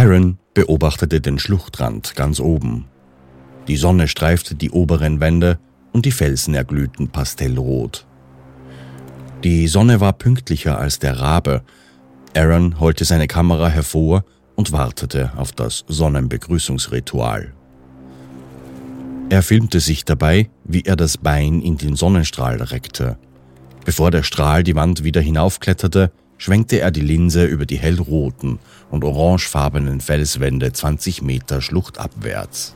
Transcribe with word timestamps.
Aaron 0.00 0.38
beobachtete 0.54 1.20
den 1.20 1.38
Schluchtrand 1.38 2.16
ganz 2.16 2.40
oben. 2.40 2.86
Die 3.68 3.76
Sonne 3.76 4.08
streifte 4.08 4.54
die 4.54 4.70
oberen 4.70 5.20
Wände 5.20 5.58
und 5.92 6.06
die 6.06 6.10
Felsen 6.10 6.54
erglühten 6.54 7.08
pastellrot. 7.08 8.06
Die 9.44 9.68
Sonne 9.68 10.00
war 10.00 10.14
pünktlicher 10.14 10.78
als 10.78 11.00
der 11.00 11.20
Rabe. 11.20 11.60
Aaron 12.34 12.80
holte 12.80 13.04
seine 13.04 13.26
Kamera 13.26 13.68
hervor 13.68 14.24
und 14.56 14.72
wartete 14.72 15.32
auf 15.36 15.52
das 15.52 15.84
Sonnenbegrüßungsritual. 15.86 17.52
Er 19.28 19.42
filmte 19.42 19.80
sich 19.80 20.06
dabei, 20.06 20.48
wie 20.64 20.80
er 20.80 20.96
das 20.96 21.18
Bein 21.18 21.60
in 21.60 21.76
den 21.76 21.94
Sonnenstrahl 21.94 22.62
reckte. 22.62 23.18
Bevor 23.84 24.10
der 24.10 24.22
Strahl 24.22 24.62
die 24.62 24.76
Wand 24.76 25.04
wieder 25.04 25.20
hinaufkletterte, 25.20 26.10
schwenkte 26.40 26.80
er 26.80 26.90
die 26.90 27.02
Linse 27.02 27.44
über 27.44 27.66
die 27.66 27.78
hellroten 27.78 28.58
und 28.90 29.04
orangefarbenen 29.04 30.00
Felswände 30.00 30.72
20 30.72 31.20
Meter 31.20 31.60
schluchtabwärts. 31.60 32.74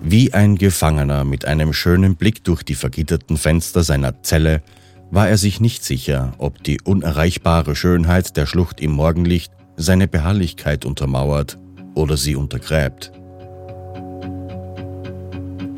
Wie 0.00 0.32
ein 0.32 0.56
Gefangener 0.56 1.24
mit 1.24 1.44
einem 1.44 1.72
schönen 1.72 2.14
Blick 2.14 2.44
durch 2.44 2.62
die 2.62 2.76
vergitterten 2.76 3.36
Fenster 3.36 3.82
seiner 3.82 4.22
Zelle 4.22 4.62
war 5.10 5.28
er 5.28 5.38
sich 5.38 5.60
nicht 5.60 5.84
sicher, 5.84 6.34
ob 6.38 6.62
die 6.62 6.80
unerreichbare 6.80 7.74
Schönheit 7.74 8.36
der 8.36 8.46
Schlucht 8.46 8.80
im 8.80 8.92
Morgenlicht 8.92 9.52
seine 9.76 10.06
Beharrlichkeit 10.06 10.84
untermauert 10.84 11.58
oder 11.94 12.16
sie 12.16 12.36
untergräbt. 12.36 13.10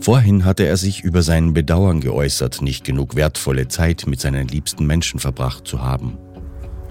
Vorhin 0.06 0.44
hatte 0.44 0.64
er 0.64 0.76
sich 0.76 1.02
über 1.02 1.20
sein 1.22 1.52
Bedauern 1.52 2.00
geäußert, 2.00 2.62
nicht 2.62 2.84
genug 2.84 3.16
wertvolle 3.16 3.66
Zeit 3.66 4.04
mit 4.06 4.20
seinen 4.20 4.46
liebsten 4.46 4.86
Menschen 4.86 5.18
verbracht 5.18 5.66
zu 5.66 5.82
haben. 5.82 6.16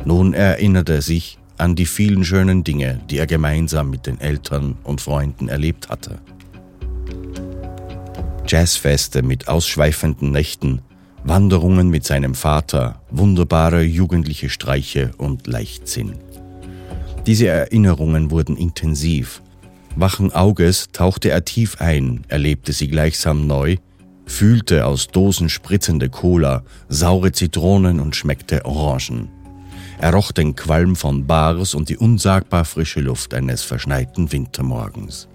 Nun 0.03 0.33
erinnerte 0.33 0.95
er 0.95 1.01
sich 1.01 1.37
an 1.57 1.77
die 1.77 1.85
vielen 1.85 2.25
schönen 2.25 2.65
Dinge, 2.65 2.99
die 3.09 3.17
er 3.17 3.25
gemeinsam 3.25 3.89
mit 3.89 4.05
den 4.05 4.19
Eltern 4.19 4.75
und 4.83 4.99
Freunden 4.99 5.47
erlebt 5.47 5.87
hatte. 5.87 6.19
Jazzfeste 8.49 9.23
mit 9.23 9.47
ausschweifenden 9.47 10.31
Nächten, 10.31 10.81
Wanderungen 11.23 11.89
mit 11.89 12.03
seinem 12.03 12.35
Vater, 12.35 13.01
wunderbare 13.11 13.81
jugendliche 13.83 14.49
Streiche 14.49 15.11
und 15.17 15.47
Leichtsinn. 15.47 16.15
Diese 17.25 17.47
Erinnerungen 17.47 18.29
wurden 18.29 18.57
intensiv. 18.57 19.41
Wachen 19.97 20.33
Auges 20.33 20.89
tauchte 20.91 21.29
er 21.29 21.45
tief 21.45 21.79
ein, 21.79 22.25
erlebte 22.27 22.73
sie 22.73 22.89
gleichsam 22.89 23.47
neu, 23.47 23.77
fühlte 24.25 24.85
aus 24.85 25.07
Dosen 25.07 25.47
spritzende 25.47 26.09
Cola, 26.09 26.63
saure 26.89 27.31
Zitronen 27.31 28.01
und 28.01 28.15
schmeckte 28.15 28.65
Orangen. 28.65 29.29
Er 29.97 30.13
roch 30.13 30.33
den 30.33 30.55
Qualm 30.55 30.97
von 30.97 31.25
Bars 31.25 31.73
und 31.73 31.87
die 31.87 31.97
unsagbar 31.97 32.65
frische 32.65 32.99
Luft 32.99 33.33
eines 33.33 33.63
verschneiten 33.63 34.33
Wintermorgens. 34.33 35.29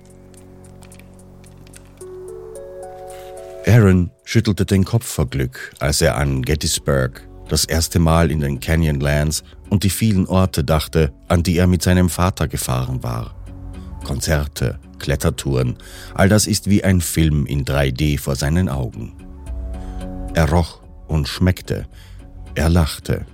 Aaron 3.66 4.10
schüttelte 4.24 4.66
den 4.66 4.84
Kopf 4.84 5.06
vor 5.06 5.26
Glück, 5.28 5.72
als 5.78 6.02
er 6.02 6.16
an 6.16 6.42
Gettysburg, 6.42 7.26
das 7.48 7.64
erste 7.64 7.98
Mal 7.98 8.30
in 8.30 8.40
den 8.40 8.60
Canyonlands 8.60 9.42
und 9.70 9.84
die 9.84 9.90
vielen 9.90 10.26
Orte 10.26 10.64
dachte, 10.64 11.12
an 11.28 11.42
die 11.42 11.56
er 11.56 11.66
mit 11.66 11.82
seinem 11.82 12.10
Vater 12.10 12.46
gefahren 12.46 13.02
war. 13.02 13.39
Konzerte, 14.04 14.78
Klettertouren, 14.98 15.76
all 16.14 16.28
das 16.28 16.46
ist 16.46 16.68
wie 16.68 16.84
ein 16.84 17.00
Film 17.00 17.46
in 17.46 17.64
3D 17.64 18.18
vor 18.18 18.36
seinen 18.36 18.68
Augen. 18.68 19.12
Er 20.34 20.48
roch 20.50 20.80
und 21.06 21.28
schmeckte, 21.28 21.86
er 22.54 22.68
lachte. 22.68 23.26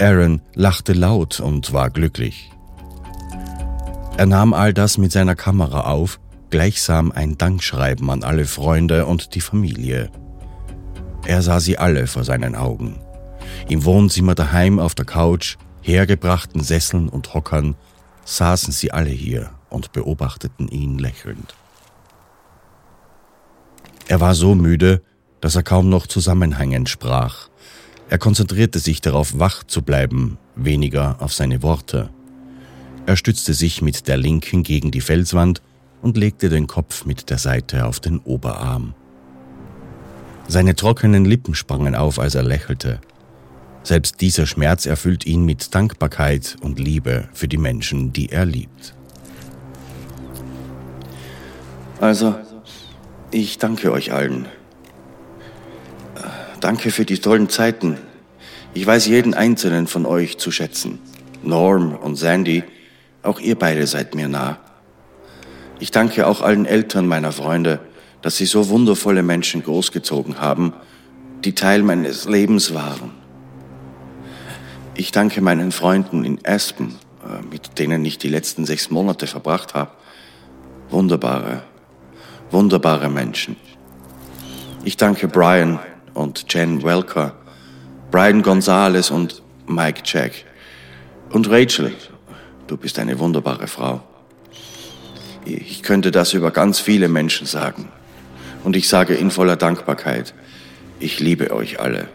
Aaron 0.00 0.40
lachte 0.54 0.92
laut 0.92 1.40
und 1.40 1.72
war 1.72 1.90
glücklich. 1.90 2.50
Er 4.16 4.26
nahm 4.26 4.54
all 4.54 4.74
das 4.74 4.98
mit 4.98 5.12
seiner 5.12 5.34
Kamera 5.34 5.82
auf 5.82 6.20
gleichsam 6.50 7.12
ein 7.12 7.38
Dankschreiben 7.38 8.10
an 8.10 8.24
alle 8.24 8.44
Freunde 8.44 9.06
und 9.06 9.34
die 9.34 9.40
Familie. 9.40 10.10
Er 11.24 11.42
sah 11.42 11.60
sie 11.60 11.78
alle 11.78 12.06
vor 12.06 12.24
seinen 12.24 12.54
Augen. 12.54 12.98
Im 13.68 13.84
Wohnzimmer 13.84 14.34
daheim 14.34 14.78
auf 14.78 14.94
der 14.94 15.06
Couch, 15.06 15.56
hergebrachten 15.80 16.62
Sesseln 16.62 17.08
und 17.08 17.32
Hockern, 17.34 17.76
saßen 18.24 18.72
sie 18.72 18.92
alle 18.92 19.10
hier 19.10 19.50
und 19.68 19.92
beobachteten 19.92 20.68
ihn 20.68 20.98
lächelnd. 20.98 21.54
Er 24.08 24.20
war 24.20 24.34
so 24.34 24.54
müde, 24.54 25.02
dass 25.40 25.54
er 25.54 25.62
kaum 25.62 25.88
noch 25.88 26.06
zusammenhängend 26.06 26.88
sprach. 26.88 27.48
Er 28.08 28.18
konzentrierte 28.18 28.80
sich 28.80 29.00
darauf, 29.00 29.38
wach 29.38 29.62
zu 29.64 29.82
bleiben, 29.82 30.38
weniger 30.56 31.16
auf 31.20 31.32
seine 31.32 31.62
Worte. 31.62 32.10
Er 33.06 33.16
stützte 33.16 33.54
sich 33.54 33.82
mit 33.82 34.08
der 34.08 34.16
linken 34.16 34.62
gegen 34.62 34.90
die 34.90 35.00
Felswand 35.00 35.62
und 36.02 36.16
legte 36.16 36.48
den 36.48 36.66
Kopf 36.66 37.04
mit 37.04 37.30
der 37.30 37.38
Seite 37.38 37.86
auf 37.86 38.00
den 38.00 38.18
Oberarm. 38.18 38.94
Seine 40.48 40.74
trockenen 40.74 41.24
Lippen 41.24 41.54
sprangen 41.54 41.94
auf, 41.94 42.18
als 42.18 42.34
er 42.34 42.42
lächelte. 42.42 43.00
Selbst 43.82 44.20
dieser 44.20 44.46
Schmerz 44.46 44.86
erfüllt 44.86 45.26
ihn 45.26 45.44
mit 45.44 45.74
Dankbarkeit 45.74 46.56
und 46.60 46.78
Liebe 46.78 47.28
für 47.32 47.48
die 47.48 47.56
Menschen, 47.56 48.12
die 48.12 48.30
er 48.30 48.44
liebt. 48.44 48.94
Also, 52.00 52.34
ich 53.30 53.58
danke 53.58 53.92
euch 53.92 54.12
allen. 54.12 54.46
Danke 56.60 56.90
für 56.90 57.04
die 57.04 57.18
tollen 57.18 57.48
Zeiten. 57.48 57.96
Ich 58.74 58.86
weiß 58.86 59.06
jeden 59.06 59.34
einzelnen 59.34 59.86
von 59.86 60.04
euch 60.06 60.38
zu 60.38 60.50
schätzen. 60.50 60.98
Norm 61.42 61.94
und 61.94 62.16
Sandy, 62.16 62.62
auch 63.22 63.40
ihr 63.40 63.58
beide 63.58 63.86
seid 63.86 64.14
mir 64.14 64.28
nah. 64.28 64.58
Ich 65.78 65.90
danke 65.90 66.26
auch 66.26 66.42
allen 66.42 66.66
Eltern 66.66 67.06
meiner 67.06 67.32
Freunde, 67.32 67.80
dass 68.20 68.36
sie 68.36 68.44
so 68.44 68.68
wundervolle 68.68 69.22
Menschen 69.22 69.62
großgezogen 69.62 70.40
haben, 70.40 70.74
die 71.44 71.54
Teil 71.54 71.82
meines 71.82 72.28
Lebens 72.28 72.74
waren. 72.74 73.19
Ich 74.94 75.12
danke 75.12 75.40
meinen 75.40 75.72
Freunden 75.72 76.24
in 76.24 76.38
Aspen, 76.44 76.96
äh, 77.24 77.42
mit 77.46 77.78
denen 77.78 78.04
ich 78.04 78.18
die 78.18 78.28
letzten 78.28 78.66
sechs 78.66 78.90
Monate 78.90 79.26
verbracht 79.26 79.74
habe. 79.74 79.92
Wunderbare, 80.90 81.62
wunderbare 82.50 83.08
Menschen. 83.08 83.56
Ich 84.84 84.96
danke 84.96 85.28
Brian 85.28 85.78
und 86.14 86.52
Jen 86.52 86.82
Welker, 86.82 87.34
Brian 88.10 88.42
Gonzalez 88.42 89.10
und 89.10 89.42
Mike 89.66 90.02
Jack. 90.04 90.32
Und 91.30 91.48
Rachel, 91.48 91.94
du 92.66 92.76
bist 92.76 92.98
eine 92.98 93.18
wunderbare 93.18 93.68
Frau. 93.68 94.02
Ich 95.44 95.82
könnte 95.82 96.10
das 96.10 96.32
über 96.32 96.50
ganz 96.50 96.80
viele 96.80 97.08
Menschen 97.08 97.46
sagen. 97.46 97.88
Und 98.64 98.76
ich 98.76 98.88
sage 98.88 99.14
in 99.14 99.30
voller 99.30 99.56
Dankbarkeit, 99.56 100.34
ich 100.98 101.20
liebe 101.20 101.52
euch 101.52 101.80
alle. 101.80 102.08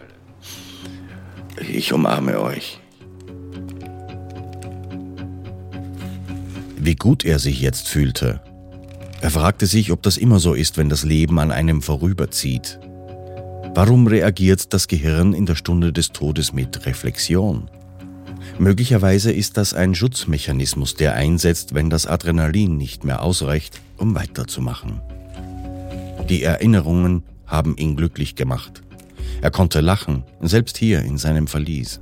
Ich 1.60 1.92
umarme 1.92 2.40
euch. 2.40 2.80
Wie 6.78 6.94
gut 6.94 7.24
er 7.24 7.38
sich 7.38 7.60
jetzt 7.60 7.88
fühlte. 7.88 8.40
Er 9.20 9.30
fragte 9.30 9.66
sich, 9.66 9.90
ob 9.90 10.02
das 10.02 10.18
immer 10.18 10.38
so 10.38 10.54
ist, 10.54 10.76
wenn 10.76 10.88
das 10.88 11.02
Leben 11.02 11.38
an 11.38 11.50
einem 11.50 11.82
vorüberzieht. 11.82 12.78
Warum 13.74 14.06
reagiert 14.06 14.72
das 14.72 14.86
Gehirn 14.86 15.32
in 15.32 15.46
der 15.46 15.54
Stunde 15.54 15.92
des 15.92 16.12
Todes 16.12 16.52
mit 16.52 16.86
Reflexion? 16.86 17.68
Möglicherweise 18.58 19.32
ist 19.32 19.56
das 19.56 19.74
ein 19.74 19.94
Schutzmechanismus, 19.94 20.94
der 20.94 21.14
einsetzt, 21.14 21.74
wenn 21.74 21.90
das 21.90 22.06
Adrenalin 22.06 22.76
nicht 22.76 23.04
mehr 23.04 23.22
ausreicht, 23.22 23.80
um 23.96 24.14
weiterzumachen. 24.14 25.00
Die 26.28 26.42
Erinnerungen 26.42 27.22
haben 27.46 27.76
ihn 27.76 27.96
glücklich 27.96 28.34
gemacht. 28.34 28.82
Er 29.42 29.50
konnte 29.50 29.80
lachen, 29.80 30.24
selbst 30.40 30.78
hier 30.78 31.02
in 31.02 31.18
seinem 31.18 31.46
Verlies. 31.46 32.00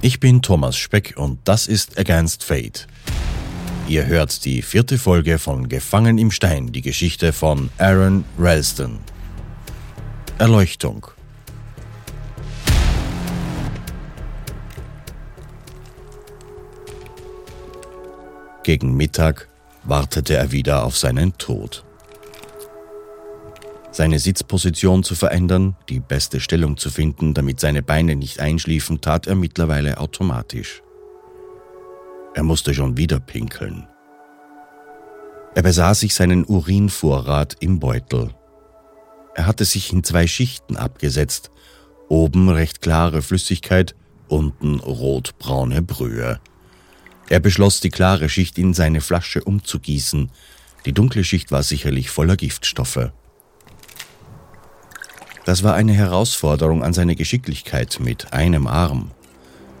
Ich 0.00 0.20
bin 0.20 0.42
Thomas 0.42 0.76
Speck 0.76 1.14
und 1.16 1.38
das 1.44 1.66
ist 1.66 1.98
Against 1.98 2.44
Fate. 2.44 2.86
Ihr 3.88 4.06
hört 4.06 4.44
die 4.44 4.60
vierte 4.60 4.98
Folge 4.98 5.38
von 5.38 5.68
Gefangen 5.68 6.18
im 6.18 6.30
Stein, 6.30 6.72
die 6.72 6.82
Geschichte 6.82 7.32
von 7.32 7.70
Aaron 7.78 8.24
Ralston. 8.38 8.98
Erleuchtung. 10.38 11.06
Gegen 18.64 18.96
Mittag 18.96 19.48
wartete 19.84 20.36
er 20.36 20.50
wieder 20.50 20.84
auf 20.84 20.96
seinen 20.96 21.36
Tod. 21.36 21.84
Seine 23.90 24.18
Sitzposition 24.18 25.04
zu 25.04 25.14
verändern, 25.14 25.76
die 25.90 26.00
beste 26.00 26.40
Stellung 26.40 26.78
zu 26.78 26.90
finden, 26.90 27.34
damit 27.34 27.60
seine 27.60 27.82
Beine 27.82 28.16
nicht 28.16 28.40
einschliefen, 28.40 29.02
tat 29.02 29.26
er 29.26 29.34
mittlerweile 29.34 29.98
automatisch. 29.98 30.82
Er 32.34 32.42
musste 32.42 32.72
schon 32.72 32.96
wieder 32.96 33.20
pinkeln. 33.20 33.86
Er 35.54 35.62
besah 35.62 35.94
sich 35.94 36.14
seinen 36.14 36.46
Urinvorrat 36.46 37.56
im 37.60 37.78
Beutel. 37.80 38.30
Er 39.34 39.46
hatte 39.46 39.66
sich 39.66 39.92
in 39.92 40.02
zwei 40.04 40.26
Schichten 40.26 40.78
abgesetzt. 40.78 41.50
Oben 42.08 42.48
recht 42.48 42.80
klare 42.80 43.20
Flüssigkeit, 43.20 43.94
unten 44.26 44.80
rotbraune 44.80 45.82
Brühe. 45.82 46.40
Er 47.28 47.40
beschloss, 47.40 47.80
die 47.80 47.90
klare 47.90 48.28
Schicht 48.28 48.58
in 48.58 48.74
seine 48.74 49.00
Flasche 49.00 49.42
umzugießen. 49.42 50.30
Die 50.84 50.92
dunkle 50.92 51.24
Schicht 51.24 51.50
war 51.50 51.62
sicherlich 51.62 52.10
voller 52.10 52.36
Giftstoffe. 52.36 53.10
Das 55.44 55.62
war 55.62 55.74
eine 55.74 55.92
Herausforderung 55.92 56.82
an 56.82 56.92
seine 56.92 57.16
Geschicklichkeit 57.16 57.98
mit 58.00 58.32
einem 58.32 58.66
Arm. 58.66 59.10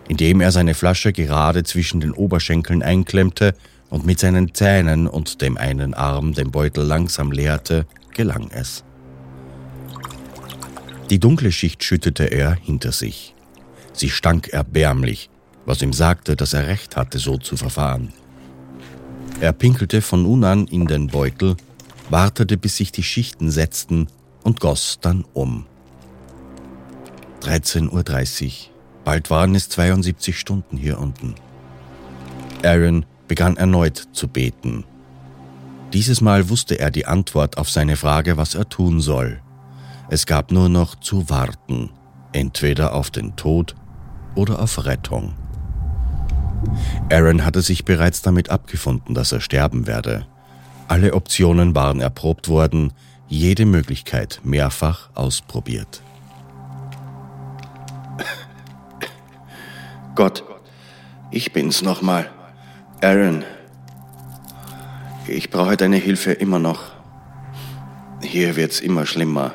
Indem 0.08 0.40
er 0.40 0.52
seine 0.52 0.74
Flasche 0.74 1.12
gerade 1.12 1.64
zwischen 1.64 2.00
den 2.00 2.12
Oberschenkeln 2.12 2.82
einklemmte 2.82 3.54
und 3.88 4.04
mit 4.04 4.18
seinen 4.18 4.54
Zähnen 4.54 5.06
und 5.06 5.40
dem 5.40 5.56
einen 5.56 5.94
Arm 5.94 6.34
den 6.34 6.50
Beutel 6.50 6.84
langsam 6.84 7.32
leerte, 7.32 7.86
gelang 8.12 8.50
es. 8.50 8.84
Die 11.10 11.18
dunkle 11.18 11.52
Schicht 11.52 11.84
schüttete 11.84 12.24
er 12.24 12.54
hinter 12.54 12.92
sich. 12.92 13.34
Sie 13.92 14.10
stank 14.10 14.48
erbärmlich, 14.48 15.30
was 15.66 15.82
ihm 15.82 15.92
sagte, 15.92 16.36
dass 16.36 16.52
er 16.52 16.66
recht 16.66 16.96
hatte, 16.96 17.18
so 17.18 17.36
zu 17.38 17.56
verfahren. 17.56 18.12
Er 19.40 19.52
pinkelte 19.52 20.02
von 20.02 20.22
nun 20.22 20.44
an 20.44 20.66
in 20.66 20.86
den 20.86 21.08
Beutel, 21.08 21.56
wartete, 22.10 22.56
bis 22.56 22.76
sich 22.76 22.92
die 22.92 23.02
Schichten 23.02 23.50
setzten 23.50 24.08
und 24.42 24.60
goss 24.60 24.98
dann 25.00 25.24
um. 25.32 25.66
13.30 27.42 28.46
Uhr. 28.46 28.52
Bald 29.04 29.30
waren 29.30 29.54
es 29.54 29.68
72 29.68 30.38
Stunden 30.38 30.76
hier 30.76 30.98
unten. 30.98 31.34
Aaron 32.62 33.04
begann 33.28 33.56
erneut 33.56 34.08
zu 34.12 34.28
beten. 34.28 34.84
Dieses 35.92 36.20
Mal 36.20 36.48
wusste 36.48 36.78
er 36.78 36.90
die 36.90 37.06
Antwort 37.06 37.58
auf 37.58 37.70
seine 37.70 37.96
Frage, 37.96 38.36
was 38.36 38.54
er 38.54 38.68
tun 38.68 39.00
soll. 39.00 39.40
Es 40.08 40.26
gab 40.26 40.50
nur 40.50 40.68
noch 40.68 40.94
zu 40.96 41.28
warten, 41.28 41.90
entweder 42.32 42.94
auf 42.94 43.10
den 43.10 43.36
Tod 43.36 43.74
oder 44.34 44.60
auf 44.60 44.84
Rettung. 44.84 45.34
Aaron 47.10 47.44
hatte 47.44 47.62
sich 47.62 47.84
bereits 47.84 48.22
damit 48.22 48.50
abgefunden, 48.50 49.14
dass 49.14 49.32
er 49.32 49.40
sterben 49.40 49.86
werde. 49.86 50.26
Alle 50.88 51.14
Optionen 51.14 51.74
waren 51.74 52.00
erprobt 52.00 52.48
worden, 52.48 52.92
jede 53.28 53.66
Möglichkeit 53.66 54.40
mehrfach 54.44 55.10
ausprobiert. 55.14 56.02
Gott, 60.14 60.44
ich 61.30 61.52
bin's 61.52 61.82
nochmal. 61.82 62.30
Aaron, 63.00 63.44
ich 65.26 65.50
brauche 65.50 65.76
deine 65.76 65.96
Hilfe 65.96 66.32
immer 66.32 66.58
noch. 66.58 66.92
Hier 68.22 68.56
wird's 68.56 68.80
immer 68.80 69.06
schlimmer. 69.06 69.54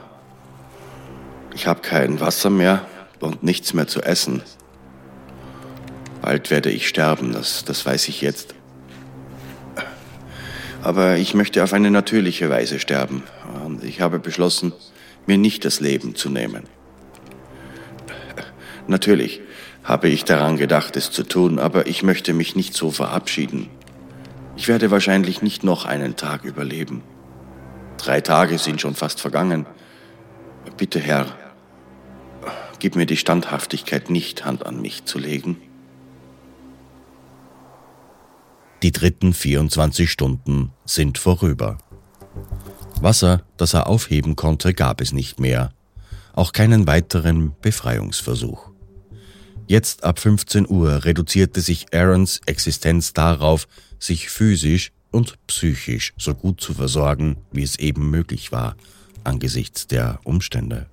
Ich 1.56 1.68
habe 1.68 1.82
kein 1.82 2.20
Wasser 2.20 2.50
mehr 2.50 2.86
und 3.20 3.44
nichts 3.44 3.74
mehr 3.74 3.88
zu 3.88 4.02
essen. 4.02 4.42
Bald 6.30 6.52
werde 6.52 6.70
ich 6.70 6.88
sterben, 6.88 7.34
das, 7.34 7.66
das 7.66 7.88
weiß 7.88 8.08
ich 8.08 8.22
jetzt. 8.22 8.54
Aber 10.84 11.18
ich 11.18 11.34
möchte 11.34 11.64
auf 11.64 11.74
eine 11.74 11.90
natürliche 11.90 12.52
Weise 12.52 12.78
sterben. 12.78 13.24
Und 13.66 13.84
ich 13.84 14.00
habe 14.00 14.20
beschlossen, 14.20 14.72
mir 15.26 15.40
nicht 15.40 15.66
das 15.66 15.80
Leben 15.80 16.14
zu 16.14 16.30
nehmen. 16.30 16.66
Natürlich 18.86 19.42
habe 19.84 20.08
ich 20.08 20.24
daran 20.24 20.58
gedacht, 20.58 20.96
es 20.98 21.10
zu 21.10 21.24
tun, 21.24 21.58
aber 21.58 21.88
ich 21.88 22.04
möchte 22.04 22.34
mich 22.34 22.56
nicht 22.56 22.76
so 22.76 22.92
verabschieden. 22.92 23.68
Ich 24.56 24.68
werde 24.68 24.92
wahrscheinlich 24.92 25.42
nicht 25.42 25.64
noch 25.64 25.86
einen 25.86 26.16
Tag 26.16 26.44
überleben. 26.44 27.02
Drei 27.98 28.22
Tage 28.22 28.60
sind 28.60 28.82
schon 28.82 28.94
fast 28.94 29.20
vergangen. 29.20 29.66
Bitte, 30.78 31.00
Herr, 31.00 31.26
gib 32.78 32.96
mir 32.96 33.08
die 33.08 33.18
Standhaftigkeit, 33.18 34.12
nicht 34.12 34.46
Hand 34.46 34.64
an 34.68 34.80
mich 34.80 35.06
zu 35.06 35.18
legen. 35.18 35.60
Die 38.82 38.92
dritten 38.94 39.34
24 39.34 40.10
Stunden 40.10 40.72
sind 40.86 41.18
vorüber. 41.18 41.78
Wasser, 43.02 43.44
das 43.58 43.74
er 43.74 43.88
aufheben 43.88 44.38
konnte, 44.38 44.74
gab 44.74 45.02
es 45.02 45.12
nicht 45.12 45.40
mehr. 45.40 45.74
Auch 46.34 46.54
keinen 46.54 46.88
weiteren 46.88 47.54
Befreiungsversuch. 47.62 48.72
Jetzt 49.68 50.04
ab 50.04 50.20
15 50.20 50.68
Uhr 50.68 51.04
reduzierte 51.04 51.60
sich 51.60 51.94
Aarons 51.94 52.40
Existenz 52.46 53.12
darauf, 53.14 53.68
sich 54.00 54.30
physisch 54.30 54.92
und 55.12 55.36
psychisch 55.48 56.14
so 56.18 56.34
gut 56.34 56.62
zu 56.62 56.74
versorgen, 56.74 57.38
wie 57.52 57.64
es 57.64 57.78
eben 57.78 58.10
möglich 58.10 58.52
war, 58.54 58.78
angesichts 59.26 59.88
der 59.88 60.20
Umstände. 60.24 60.88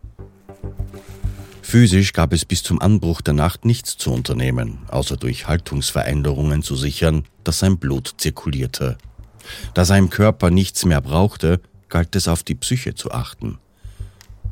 Physisch 1.68 2.12
gab 2.12 2.32
es 2.32 2.44
bis 2.44 2.62
zum 2.62 2.80
Anbruch 2.80 3.20
der 3.20 3.34
Nacht 3.34 3.64
nichts 3.64 3.96
zu 3.98 4.12
unternehmen, 4.12 4.78
außer 4.86 5.16
durch 5.16 5.48
Haltungsveränderungen 5.48 6.62
zu 6.62 6.76
sichern, 6.76 7.24
dass 7.42 7.58
sein 7.58 7.78
Blut 7.78 8.14
zirkulierte. 8.18 8.96
Da 9.74 9.84
sein 9.84 10.08
Körper 10.08 10.50
nichts 10.50 10.84
mehr 10.84 11.00
brauchte, 11.00 11.60
galt 11.88 12.14
es 12.14 12.28
auf 12.28 12.44
die 12.44 12.54
Psyche 12.54 12.94
zu 12.94 13.10
achten. 13.10 13.58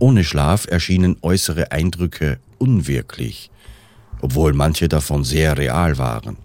Ohne 0.01 0.25
Schlaf 0.25 0.67
erschienen 0.67 1.17
äußere 1.23 1.71
Eindrücke 1.71 2.41
unwirklich, 2.59 3.49
obwohl 4.21 4.53
manche 4.53 4.89
davon 4.89 5.23
sehr 5.23 5.57
real 5.57 5.99
waren. 5.99 6.39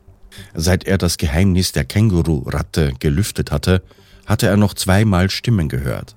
Seit 0.53 0.83
er 0.83 0.99
das 0.99 1.17
Geheimnis 1.17 1.71
der 1.71 1.85
Känguru-Ratte 1.85 2.93
gelüftet 2.99 3.49
hatte, 3.49 3.81
hatte 4.27 4.45
er 4.45 4.55
noch 4.55 4.75
zweimal 4.75 5.31
Stimmen 5.31 5.67
gehört. 5.67 6.15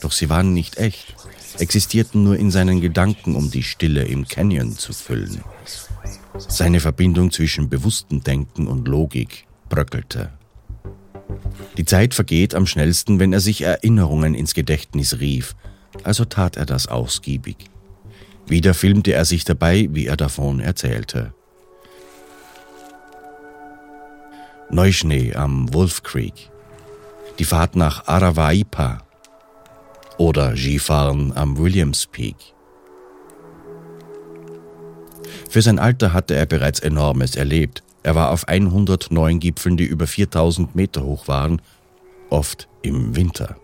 Doch 0.00 0.12
sie 0.12 0.28
waren 0.28 0.54
nicht 0.54 0.76
echt 0.76 1.16
existierten 1.58 2.22
nur 2.22 2.36
in 2.36 2.50
seinen 2.50 2.80
Gedanken, 2.80 3.34
um 3.34 3.50
die 3.50 3.62
Stille 3.62 4.04
im 4.04 4.26
Canyon 4.26 4.76
zu 4.76 4.92
füllen. 4.92 5.42
Seine 6.38 6.80
Verbindung 6.80 7.30
zwischen 7.30 7.68
bewusstem 7.68 8.22
Denken 8.22 8.66
und 8.66 8.86
Logik 8.88 9.46
bröckelte. 9.68 10.30
Die 11.76 11.84
Zeit 11.84 12.14
vergeht 12.14 12.54
am 12.54 12.66
schnellsten, 12.66 13.18
wenn 13.18 13.32
er 13.32 13.40
sich 13.40 13.62
Erinnerungen 13.62 14.34
ins 14.34 14.54
Gedächtnis 14.54 15.20
rief, 15.20 15.54
also 16.02 16.24
tat 16.24 16.56
er 16.56 16.66
das 16.66 16.86
ausgiebig. 16.86 17.56
Wieder 18.46 18.74
filmte 18.74 19.12
er 19.12 19.24
sich 19.24 19.44
dabei, 19.44 19.88
wie 19.92 20.06
er 20.06 20.16
davon 20.16 20.60
erzählte. 20.60 21.32
Neuschnee 24.70 25.34
am 25.34 25.72
Wolf 25.74 26.02
Creek, 26.02 26.50
die 27.38 27.44
Fahrt 27.44 27.76
nach 27.76 28.06
Aravaipa, 28.06 29.02
oder 30.20 30.54
Skifahren 30.54 31.34
am 31.34 31.56
Williams 31.56 32.06
Peak. 32.06 32.36
Für 35.48 35.62
sein 35.62 35.78
Alter 35.78 36.12
hatte 36.12 36.34
er 36.34 36.44
bereits 36.44 36.78
Enormes 36.78 37.36
erlebt. 37.36 37.82
Er 38.02 38.14
war 38.14 38.30
auf 38.30 38.46
109 38.46 39.40
Gipfeln, 39.40 39.78
die 39.78 39.86
über 39.86 40.06
4000 40.06 40.74
Meter 40.74 41.04
hoch 41.04 41.26
waren, 41.26 41.62
oft 42.28 42.68
im 42.82 43.16
Winter. 43.16 43.56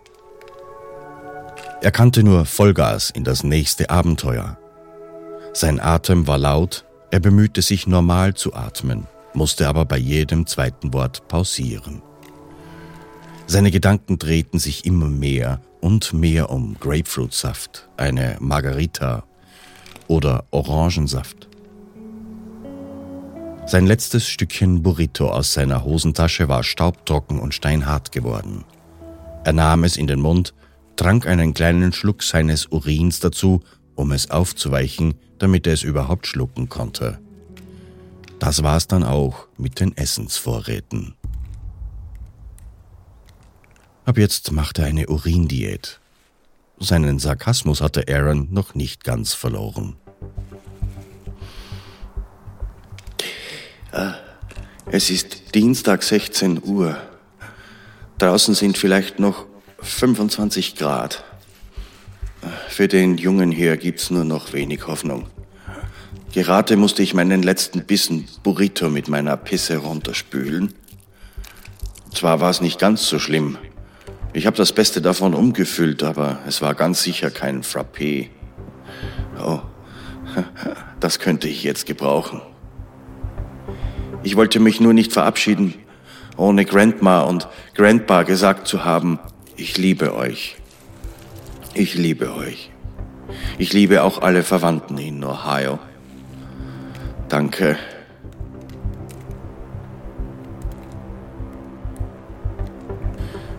Er 1.82 1.90
kannte 1.90 2.22
nur 2.22 2.46
Vollgas 2.46 3.10
in 3.10 3.22
das 3.22 3.44
nächste 3.44 3.90
Abenteuer. 3.90 4.56
Sein 5.52 5.78
Atem 5.78 6.26
war 6.26 6.38
laut, 6.38 6.86
er 7.10 7.20
bemühte 7.20 7.60
sich 7.60 7.86
normal 7.86 8.32
zu 8.32 8.54
atmen, 8.54 9.06
musste 9.34 9.68
aber 9.68 9.84
bei 9.84 9.98
jedem 9.98 10.46
zweiten 10.46 10.94
Wort 10.94 11.28
pausieren. 11.28 12.00
Seine 13.46 13.70
Gedanken 13.70 14.18
drehten 14.18 14.58
sich 14.58 14.86
immer 14.86 15.08
mehr 15.08 15.60
und 15.86 16.12
mehr 16.12 16.50
um 16.50 16.74
Grapefruitsaft, 16.80 17.88
eine 17.96 18.38
Margarita 18.40 19.22
oder 20.08 20.44
Orangensaft. 20.50 21.48
Sein 23.66 23.86
letztes 23.86 24.26
Stückchen 24.26 24.82
Burrito 24.82 25.30
aus 25.30 25.52
seiner 25.52 25.84
Hosentasche 25.84 26.48
war 26.48 26.64
staubtrocken 26.64 27.38
und 27.38 27.54
steinhart 27.54 28.10
geworden. 28.10 28.64
Er 29.44 29.52
nahm 29.52 29.84
es 29.84 29.96
in 29.96 30.08
den 30.08 30.18
Mund, 30.18 30.54
trank 30.96 31.24
einen 31.24 31.54
kleinen 31.54 31.92
Schluck 31.92 32.24
seines 32.24 32.66
Urins 32.66 33.20
dazu, 33.20 33.60
um 33.94 34.10
es 34.10 34.28
aufzuweichen, 34.32 35.14
damit 35.38 35.68
er 35.68 35.74
es 35.74 35.84
überhaupt 35.84 36.26
schlucken 36.26 36.68
konnte. 36.68 37.20
Das 38.40 38.64
war's 38.64 38.88
dann 38.88 39.04
auch 39.04 39.46
mit 39.56 39.78
den 39.78 39.96
Essensvorräten. 39.96 41.14
Ab 44.06 44.18
jetzt 44.18 44.52
macht 44.52 44.78
er 44.78 44.84
eine 44.84 45.08
Urindiät. 45.08 45.98
Seinen 46.78 47.18
Sarkasmus 47.18 47.80
hatte 47.80 48.04
Aaron 48.08 48.46
noch 48.52 48.76
nicht 48.76 49.02
ganz 49.02 49.34
verloren. 49.34 49.96
Ah, 53.90 54.14
es 54.86 55.10
ist 55.10 55.56
Dienstag 55.56 56.04
16 56.04 56.62
Uhr. 56.62 56.96
Draußen 58.18 58.54
sind 58.54 58.78
vielleicht 58.78 59.18
noch 59.18 59.44
25 59.80 60.76
Grad. 60.76 61.24
Für 62.68 62.86
den 62.86 63.18
Jungen 63.18 63.50
hier 63.50 63.76
gibt's 63.76 64.10
nur 64.10 64.22
noch 64.22 64.52
wenig 64.52 64.86
Hoffnung. 64.86 65.26
Gerade 66.32 66.76
musste 66.76 67.02
ich 67.02 67.12
meinen 67.12 67.42
letzten 67.42 67.84
Bissen 67.84 68.28
Burrito 68.44 68.88
mit 68.88 69.08
meiner 69.08 69.36
Pisse 69.36 69.78
runterspülen. 69.78 70.74
Zwar 72.14 72.38
war 72.38 72.50
es 72.50 72.60
nicht 72.60 72.78
ganz 72.78 73.08
so 73.08 73.18
schlimm, 73.18 73.58
Ich 74.36 74.44
habe 74.44 74.58
das 74.58 74.72
Beste 74.72 75.00
davon 75.00 75.32
umgefüllt, 75.32 76.02
aber 76.02 76.40
es 76.46 76.60
war 76.60 76.74
ganz 76.74 77.02
sicher 77.02 77.30
kein 77.30 77.62
Frappé. 77.62 78.28
Oh, 79.42 79.60
das 81.00 81.18
könnte 81.20 81.48
ich 81.48 81.62
jetzt 81.62 81.86
gebrauchen. 81.86 82.42
Ich 84.22 84.36
wollte 84.36 84.60
mich 84.60 84.78
nur 84.78 84.92
nicht 84.92 85.14
verabschieden, 85.14 85.72
ohne 86.36 86.66
Grandma 86.66 87.22
und 87.22 87.48
Grandpa 87.74 88.24
gesagt 88.24 88.68
zu 88.68 88.84
haben, 88.84 89.18
ich 89.56 89.78
liebe 89.78 90.14
euch. 90.14 90.56
Ich 91.72 91.94
liebe 91.94 92.34
euch. 92.34 92.70
Ich 93.56 93.72
liebe 93.72 94.02
auch 94.02 94.20
alle 94.20 94.42
Verwandten 94.42 94.98
in 94.98 95.24
Ohio. 95.24 95.78
Danke. 97.30 97.78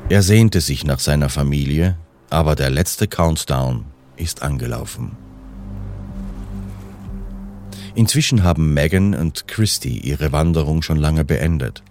Er 0.10 0.24
sehnte 0.24 0.62
sich 0.62 0.86
nach 0.86 1.00
seiner 1.00 1.28
Familie, 1.28 1.98
aber 2.30 2.56
der 2.56 2.70
letzte 2.70 3.10
Countdown 3.10 3.84
ist 4.16 4.42
angelaufen. 4.42 5.18
Inzwischen 7.94 8.44
haben 8.44 8.74
Megan 8.74 9.14
und 9.14 9.50
Christy 9.50 9.98
ihre 9.98 10.32
Wanderung 10.32 10.82
schon 10.82 10.98
lange 10.98 11.26
beendet. 11.26 11.84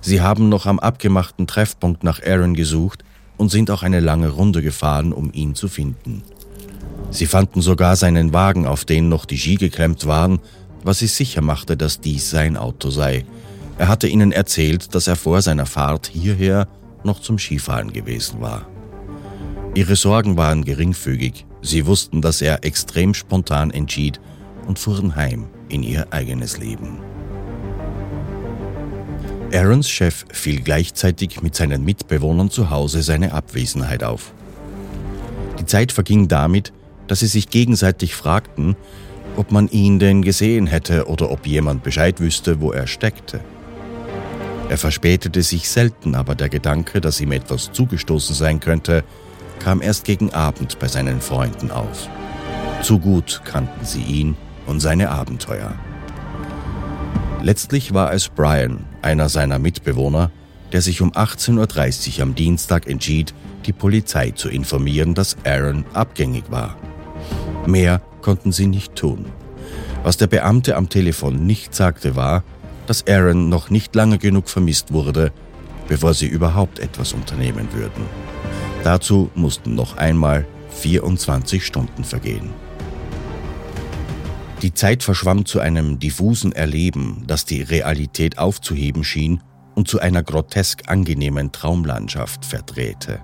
Sie 0.00 0.20
haben 0.20 0.48
noch 0.48 0.66
am 0.66 0.78
abgemachten 0.78 1.48
Treffpunkt 1.48 2.04
nach 2.04 2.22
Aaron 2.22 2.54
gesucht 2.54 3.02
und 3.38 3.50
sind 3.50 3.72
auch 3.72 3.82
eine 3.82 3.98
lange 3.98 4.28
Runde 4.28 4.62
gefahren, 4.62 5.12
um 5.12 5.32
ihn 5.32 5.56
zu 5.56 5.66
finden. 5.66 6.22
Sie 7.10 7.26
fanden 7.26 7.60
sogar 7.60 7.96
seinen 7.96 8.32
Wagen, 8.32 8.66
auf 8.66 8.84
den 8.84 9.08
noch 9.08 9.24
die 9.24 9.38
Ski 9.38 9.56
geklemmt 9.56 10.06
waren, 10.06 10.38
was 10.84 11.00
sie 11.00 11.08
sicher 11.08 11.40
machte, 11.40 11.76
dass 11.76 12.00
dies 12.00 12.30
sein 12.30 12.56
Auto 12.56 12.90
sei. 12.90 13.24
Er 13.78 13.88
hatte 13.88 14.06
ihnen 14.06 14.30
erzählt, 14.30 14.94
dass 14.94 15.08
er 15.08 15.16
vor 15.16 15.42
seiner 15.42 15.66
Fahrt 15.66 16.06
hierher 16.06 16.68
noch 17.04 17.20
zum 17.20 17.38
Skifahren 17.38 17.92
gewesen 17.92 18.40
war. 18.40 18.66
Ihre 19.74 19.96
Sorgen 19.96 20.36
waren 20.36 20.64
geringfügig. 20.64 21.46
Sie 21.62 21.86
wussten, 21.86 22.22
dass 22.22 22.40
er 22.42 22.64
extrem 22.64 23.14
spontan 23.14 23.70
entschied 23.70 24.20
und 24.66 24.78
fuhren 24.78 25.16
heim 25.16 25.46
in 25.68 25.82
ihr 25.82 26.12
eigenes 26.12 26.58
Leben. 26.58 26.98
Aarons 29.52 29.88
Chef 29.88 30.24
fiel 30.32 30.60
gleichzeitig 30.60 31.42
mit 31.42 31.54
seinen 31.54 31.84
Mitbewohnern 31.84 32.50
zu 32.50 32.70
Hause 32.70 33.02
seine 33.02 33.32
Abwesenheit 33.32 34.02
auf. 34.02 34.32
Die 35.60 35.66
Zeit 35.66 35.92
verging 35.92 36.28
damit, 36.28 36.72
dass 37.06 37.20
sie 37.20 37.26
sich 37.26 37.50
gegenseitig 37.50 38.14
fragten, 38.14 38.76
ob 39.36 39.52
man 39.52 39.68
ihn 39.68 39.98
denn 39.98 40.22
gesehen 40.22 40.66
hätte 40.66 41.06
oder 41.06 41.30
ob 41.30 41.46
jemand 41.46 41.82
Bescheid 41.82 42.20
wüsste, 42.20 42.60
wo 42.60 42.72
er 42.72 42.86
steckte. 42.86 43.40
Er 44.68 44.78
verspätete 44.78 45.42
sich 45.42 45.68
selten, 45.68 46.14
aber 46.14 46.34
der 46.34 46.48
Gedanke, 46.48 47.00
dass 47.00 47.20
ihm 47.20 47.32
etwas 47.32 47.72
zugestoßen 47.72 48.34
sein 48.34 48.60
könnte, 48.60 49.04
kam 49.58 49.82
erst 49.82 50.04
gegen 50.04 50.32
Abend 50.32 50.78
bei 50.78 50.88
seinen 50.88 51.20
Freunden 51.20 51.70
auf. 51.70 52.08
Zu 52.82 52.98
gut 52.98 53.42
kannten 53.44 53.84
sie 53.84 54.02
ihn 54.02 54.36
und 54.66 54.80
seine 54.80 55.10
Abenteuer. 55.10 55.74
Letztlich 57.42 57.92
war 57.92 58.12
es 58.12 58.28
Brian, 58.28 58.84
einer 59.02 59.28
seiner 59.28 59.58
Mitbewohner, 59.58 60.30
der 60.72 60.80
sich 60.80 61.02
um 61.02 61.12
18.30 61.12 62.16
Uhr 62.16 62.22
am 62.22 62.34
Dienstag 62.34 62.86
entschied, 62.88 63.34
die 63.66 63.72
Polizei 63.72 64.30
zu 64.30 64.48
informieren, 64.48 65.14
dass 65.14 65.36
Aaron 65.44 65.84
abgängig 65.92 66.44
war. 66.50 66.76
Mehr 67.66 68.00
konnten 68.22 68.50
sie 68.50 68.66
nicht 68.66 68.96
tun. 68.96 69.26
Was 70.02 70.16
der 70.16 70.26
Beamte 70.26 70.76
am 70.76 70.88
Telefon 70.88 71.46
nicht 71.46 71.74
sagte, 71.74 72.16
war, 72.16 72.44
dass 72.86 73.06
Aaron 73.06 73.48
noch 73.48 73.70
nicht 73.70 73.94
lange 73.94 74.18
genug 74.18 74.48
vermisst 74.48 74.92
wurde, 74.92 75.32
bevor 75.88 76.14
sie 76.14 76.26
überhaupt 76.26 76.78
etwas 76.78 77.12
unternehmen 77.12 77.68
würden. 77.72 78.06
Dazu 78.82 79.30
mussten 79.34 79.74
noch 79.74 79.96
einmal 79.96 80.46
24 80.70 81.64
Stunden 81.64 82.04
vergehen. 82.04 82.50
Die 84.62 84.72
Zeit 84.72 85.02
verschwamm 85.02 85.44
zu 85.44 85.60
einem 85.60 85.98
diffusen 85.98 86.52
Erleben, 86.52 87.24
das 87.26 87.44
die 87.44 87.62
Realität 87.62 88.38
aufzuheben 88.38 89.04
schien 89.04 89.42
und 89.74 89.88
zu 89.88 90.00
einer 90.00 90.22
grotesk 90.22 90.88
angenehmen 90.88 91.52
Traumlandschaft 91.52 92.44
verdrehte. 92.44 93.20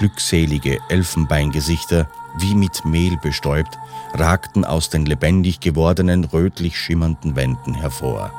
Glückselige 0.00 0.78
Elfenbeingesichter, 0.88 2.08
wie 2.38 2.54
mit 2.54 2.84
Mehl 2.84 3.16
bestäubt, 3.22 3.78
ragten 4.14 4.64
aus 4.64 4.90
den 4.90 5.06
lebendig 5.06 5.60
gewordenen 5.60 6.24
rötlich 6.24 6.76
schimmernden 6.78 7.36
Wänden 7.36 7.74
hervor. 7.74 8.32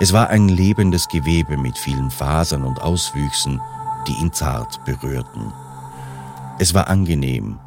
Es 0.00 0.12
war 0.12 0.30
ein 0.30 0.48
lebendes 0.48 1.08
Gewebe 1.08 1.56
mit 1.56 1.78
vielen 1.78 2.10
Fasern 2.10 2.64
und 2.64 2.80
Auswüchsen, 2.80 3.60
die 4.06 4.14
ihn 4.14 4.32
zart 4.32 4.84
berührten. 4.84 5.52
Es 6.58 6.74
war 6.74 6.88
angenehm, 6.88 7.58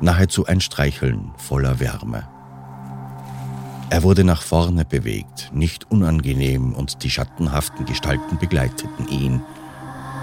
nahezu 0.00 0.46
ein 0.46 0.60
Streicheln 0.60 1.32
voller 1.36 1.80
Wärme. 1.80 2.28
Er 3.90 4.02
wurde 4.02 4.24
nach 4.24 4.42
vorne 4.42 4.84
bewegt, 4.84 5.50
nicht 5.52 5.90
unangenehm, 5.90 6.72
und 6.72 7.02
die 7.02 7.10
schattenhaften 7.10 7.84
Gestalten 7.84 8.38
begleiteten 8.38 9.08
ihn. 9.08 9.42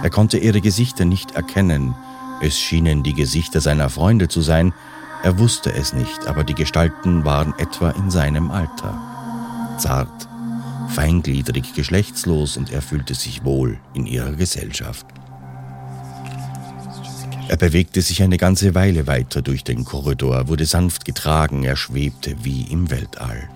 Er 0.02 0.10
konnte 0.10 0.38
ihre 0.38 0.62
Gesichter 0.62 1.06
nicht 1.06 1.32
erkennen, 1.32 1.94
es 2.42 2.58
schienen 2.58 3.04
die 3.04 3.14
Gesichter 3.14 3.60
seiner 3.60 3.90
Freunde 3.90 4.28
zu 4.30 4.42
sein, 4.42 4.74
er 5.24 5.38
wusste 5.38 5.74
es 5.74 5.92
nicht, 5.92 6.28
aber 6.28 6.46
die 6.46 6.56
Gestalten 6.56 7.26
waren 7.26 7.54
etwa 7.58 7.90
in 7.92 8.10
seinem 8.10 8.50
Alter. 8.50 8.98
Zart, 9.78 10.29
feingliedrig, 10.90 11.74
geschlechtslos 11.74 12.58
und 12.58 12.72
er 12.72 12.82
fühlte 12.82 13.16
sich 13.16 13.44
wohl 13.44 13.80
in 13.94 14.06
ihrer 14.06 14.34
Gesellschaft. 14.34 15.06
Er 17.48 17.58
bewegte 17.58 18.02
sich 18.02 18.22
eine 18.22 18.38
ganze 18.38 18.76
Weile 18.76 19.08
weiter 19.08 19.42
durch 19.42 19.64
den 19.64 19.84
Korridor, 19.84 20.48
wurde 20.48 20.66
sanft 20.66 21.04
getragen, 21.04 21.64
er 21.64 21.76
schwebte 21.76 22.36
wie 22.44 22.64
im 22.64 22.92
Weltall. 22.92 23.50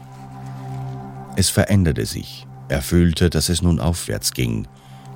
Es 1.36 1.50
veränderte 1.50 2.06
sich. 2.06 2.48
Er 2.70 2.82
fühlte, 2.82 3.30
dass 3.30 3.50
es 3.50 3.62
nun 3.62 3.80
aufwärts 3.80 4.34
ging. 4.34 4.68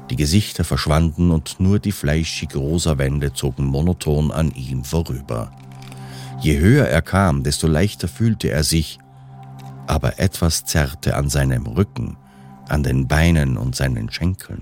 Die 0.09 0.15
Gesichter 0.15 0.63
verschwanden 0.63 1.31
und 1.31 1.59
nur 1.59 1.79
die 1.79 1.91
fleischig 1.91 2.55
rosa 2.55 2.97
Wände 2.97 3.33
zogen 3.33 3.65
monoton 3.65 4.31
an 4.31 4.51
ihm 4.51 4.83
vorüber. 4.83 5.51
Je 6.39 6.59
höher 6.59 6.87
er 6.87 7.01
kam, 7.01 7.43
desto 7.43 7.67
leichter 7.67 8.07
fühlte 8.07 8.49
er 8.49 8.63
sich, 8.63 8.99
aber 9.87 10.19
etwas 10.19 10.65
zerrte 10.65 11.15
an 11.15 11.29
seinem 11.29 11.65
Rücken, 11.65 12.17
an 12.67 12.83
den 12.83 13.07
Beinen 13.07 13.57
und 13.57 13.75
seinen 13.75 14.11
Schenkeln. 14.11 14.61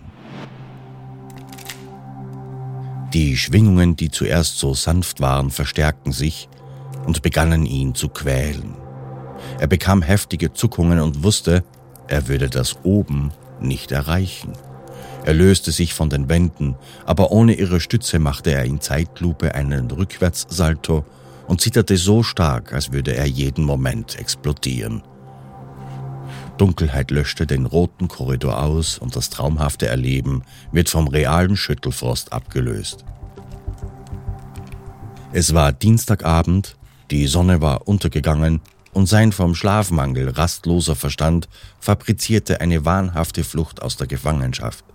Die 3.13 3.38
Schwingungen, 3.38 3.96
die 3.96 4.12
zuerst 4.12 4.60
so 4.60 4.74
sanft 4.74 5.22
waren, 5.22 5.50
verstärkten 5.50 6.12
sich 6.12 6.50
und 7.05 7.22
begannen 7.22 7.65
ihn 7.65 7.96
zu 7.96 8.10
quälen. 8.10 8.75
Er 9.60 9.67
bekam 9.67 10.01
heftige 10.01 10.53
Zuckungen 10.53 11.00
und 11.00 11.24
wusste, 11.24 11.63
er 12.08 12.27
würde 12.27 12.50
das 12.50 12.77
oben 12.84 13.32
nicht 13.62 13.91
erreichen. 13.91 14.53
Er 15.24 15.34
löste 15.34 15.72
sich 15.72 15.94
von 15.94 16.10
den 16.10 16.29
Wänden, 16.29 16.75
aber 17.05 17.32
ohne 17.32 17.53
ihre 17.53 17.79
Stütze 17.79 18.20
machte 18.20 18.51
er 18.51 18.65
in 18.65 18.82
Zeitlupe 18.82 19.55
einen 19.55 19.89
Rückwärtssalto 19.89 21.03
und 21.48 21.62
zitterte 21.62 21.98
so 21.98 22.22
stark, 22.22 22.74
als 22.74 22.91
würde 22.91 23.15
er 23.15 23.25
jeden 23.25 23.63
Moment 23.63 24.20
explodieren. 24.20 25.01
Dunkelheit 26.57 27.12
löschte 27.12 27.45
den 27.45 27.65
roten 27.65 28.07
Korridor 28.07 28.62
aus 28.62 28.97
und 28.97 29.15
das 29.15 29.29
traumhafte 29.29 29.88
Erleben 29.88 30.43
wird 30.71 30.89
vom 30.89 31.07
realen 31.07 31.57
Schüttelfrost 31.57 32.31
abgelöst. 32.31 33.05
Es 35.33 35.53
war 35.53 35.74
Dienstagabend, 35.74 36.77
die 37.12 37.27
Sonne 37.27 37.62
war 37.62 37.88
untergegangen 37.88 38.62
und 38.93 39.07
sein 39.07 39.33
vom 39.33 39.53
Schlafmangel 39.53 40.29
rastloser 40.29 40.95
Verstand 40.95 41.50
fabrizierte 41.79 42.62
eine 42.62 42.85
wahnhafte 42.85 43.43
Flucht 43.43 43.81
aus 43.81 43.97
der 43.97 44.07
Gefangenschaft. 44.07 44.85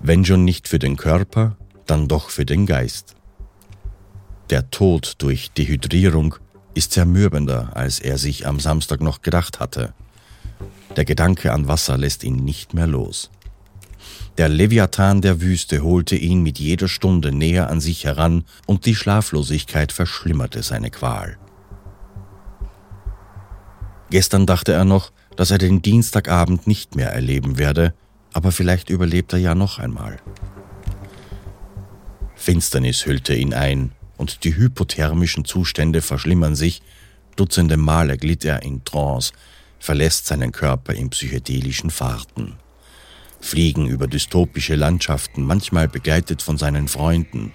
Wenn 0.00 0.24
schon 0.24 0.44
nicht 0.44 0.68
für 0.68 0.78
den 0.78 0.96
Körper, 0.96 1.56
dann 1.86 2.08
doch 2.08 2.28
für 2.28 2.44
den 2.44 2.66
Geist. 2.66 3.16
Der 4.50 4.70
Tod 4.70 5.14
durch 5.18 5.52
Dehydrierung 5.52 6.34
ist 6.74 6.92
zermürbender, 6.92 7.70
als 7.74 8.00
er 8.00 8.18
sich 8.18 8.46
am 8.46 8.60
Samstag 8.60 9.00
noch 9.00 9.22
gedacht 9.22 9.60
hatte. 9.60 9.94
Der 10.96 11.04
Gedanke 11.04 11.52
an 11.52 11.68
Wasser 11.68 11.96
lässt 11.96 12.24
ihn 12.24 12.36
nicht 12.36 12.74
mehr 12.74 12.86
los. 12.86 13.30
Der 14.38 14.48
Leviathan 14.48 15.20
der 15.20 15.40
Wüste 15.40 15.82
holte 15.82 16.16
ihn 16.16 16.42
mit 16.42 16.58
jeder 16.58 16.88
Stunde 16.88 17.32
näher 17.32 17.68
an 17.68 17.80
sich 17.80 18.04
heran 18.04 18.44
und 18.66 18.86
die 18.86 18.94
Schlaflosigkeit 18.94 19.92
verschlimmerte 19.92 20.62
seine 20.62 20.90
Qual. 20.90 21.36
Gestern 24.10 24.46
dachte 24.46 24.72
er 24.72 24.84
noch, 24.84 25.12
dass 25.36 25.50
er 25.50 25.58
den 25.58 25.82
Dienstagabend 25.82 26.66
nicht 26.66 26.96
mehr 26.96 27.12
erleben 27.12 27.56
werde, 27.58 27.94
aber 28.32 28.52
vielleicht 28.52 28.90
überlebt 28.90 29.32
er 29.32 29.38
ja 29.38 29.54
noch 29.54 29.78
einmal. 29.78 30.18
Finsternis 32.34 33.06
hüllte 33.06 33.34
ihn 33.34 33.54
ein 33.54 33.92
und 34.16 34.44
die 34.44 34.56
hypothermischen 34.56 35.44
Zustände 35.44 36.02
verschlimmern 36.02 36.54
sich. 36.54 36.82
Dutzende 37.36 37.76
Male 37.76 38.18
glitt 38.18 38.44
er 38.44 38.62
in 38.62 38.84
Trance, 38.84 39.32
verlässt 39.82 40.28
seinen 40.28 40.52
Körper 40.52 40.94
in 40.94 41.10
psychedelischen 41.10 41.90
Fahrten. 41.90 42.54
fliegen 43.40 43.88
über 43.88 44.06
dystopische 44.06 44.76
Landschaften, 44.76 45.42
manchmal 45.42 45.88
begleitet 45.88 46.40
von 46.40 46.56
seinen 46.56 46.86
Freunden. 46.86 47.50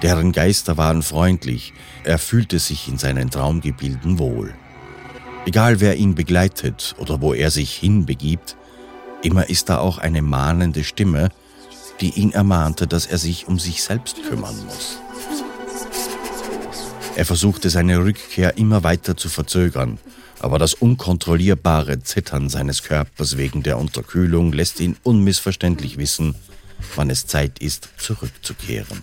Deren 0.00 0.32
Geister 0.32 0.78
waren 0.78 1.02
freundlich, 1.02 1.74
er 2.04 2.16
fühlte 2.16 2.58
sich 2.58 2.88
in 2.88 2.96
seinen 2.96 3.28
Traumgebilden 3.28 4.18
wohl. 4.18 4.54
Egal 5.44 5.80
wer 5.80 5.96
ihn 5.96 6.14
begleitet 6.14 6.94
oder 6.96 7.20
wo 7.20 7.34
er 7.34 7.50
sich 7.50 7.76
hinbegibt, 7.76 8.56
immer 9.22 9.50
ist 9.50 9.68
da 9.68 9.76
auch 9.76 9.98
eine 9.98 10.22
mahnende 10.22 10.82
Stimme, 10.82 11.28
die 12.00 12.18
ihn 12.18 12.32
ermahnte, 12.32 12.86
dass 12.86 13.04
er 13.04 13.18
sich 13.18 13.46
um 13.46 13.58
sich 13.58 13.82
selbst 13.82 14.22
kümmern 14.26 14.56
muss. 14.64 14.98
Er 17.16 17.26
versuchte 17.26 17.68
seine 17.68 17.98
Rückkehr 17.98 18.56
immer 18.56 18.82
weiter 18.82 19.14
zu 19.18 19.28
verzögern, 19.28 19.98
aber 20.40 20.58
das 20.58 20.74
unkontrollierbare 20.74 22.00
Zittern 22.00 22.48
seines 22.48 22.82
Körpers 22.82 23.36
wegen 23.36 23.62
der 23.62 23.78
Unterkühlung 23.78 24.52
lässt 24.52 24.80
ihn 24.80 24.96
unmissverständlich 25.02 25.98
wissen, 25.98 26.34
wann 26.96 27.10
es 27.10 27.26
Zeit 27.26 27.58
ist, 27.58 27.90
zurückzukehren. 27.98 29.02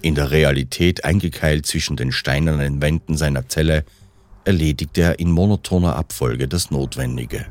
In 0.00 0.14
der 0.14 0.30
Realität 0.30 1.04
eingekeilt 1.04 1.66
zwischen 1.66 1.96
den 1.96 2.12
steinernen 2.12 2.82
Wänden 2.82 3.16
seiner 3.16 3.48
Zelle, 3.48 3.84
erledigt 4.44 4.98
er 4.98 5.20
in 5.20 5.30
monotoner 5.30 5.94
Abfolge 5.94 6.48
das 6.48 6.70
Notwendige. 6.70 7.46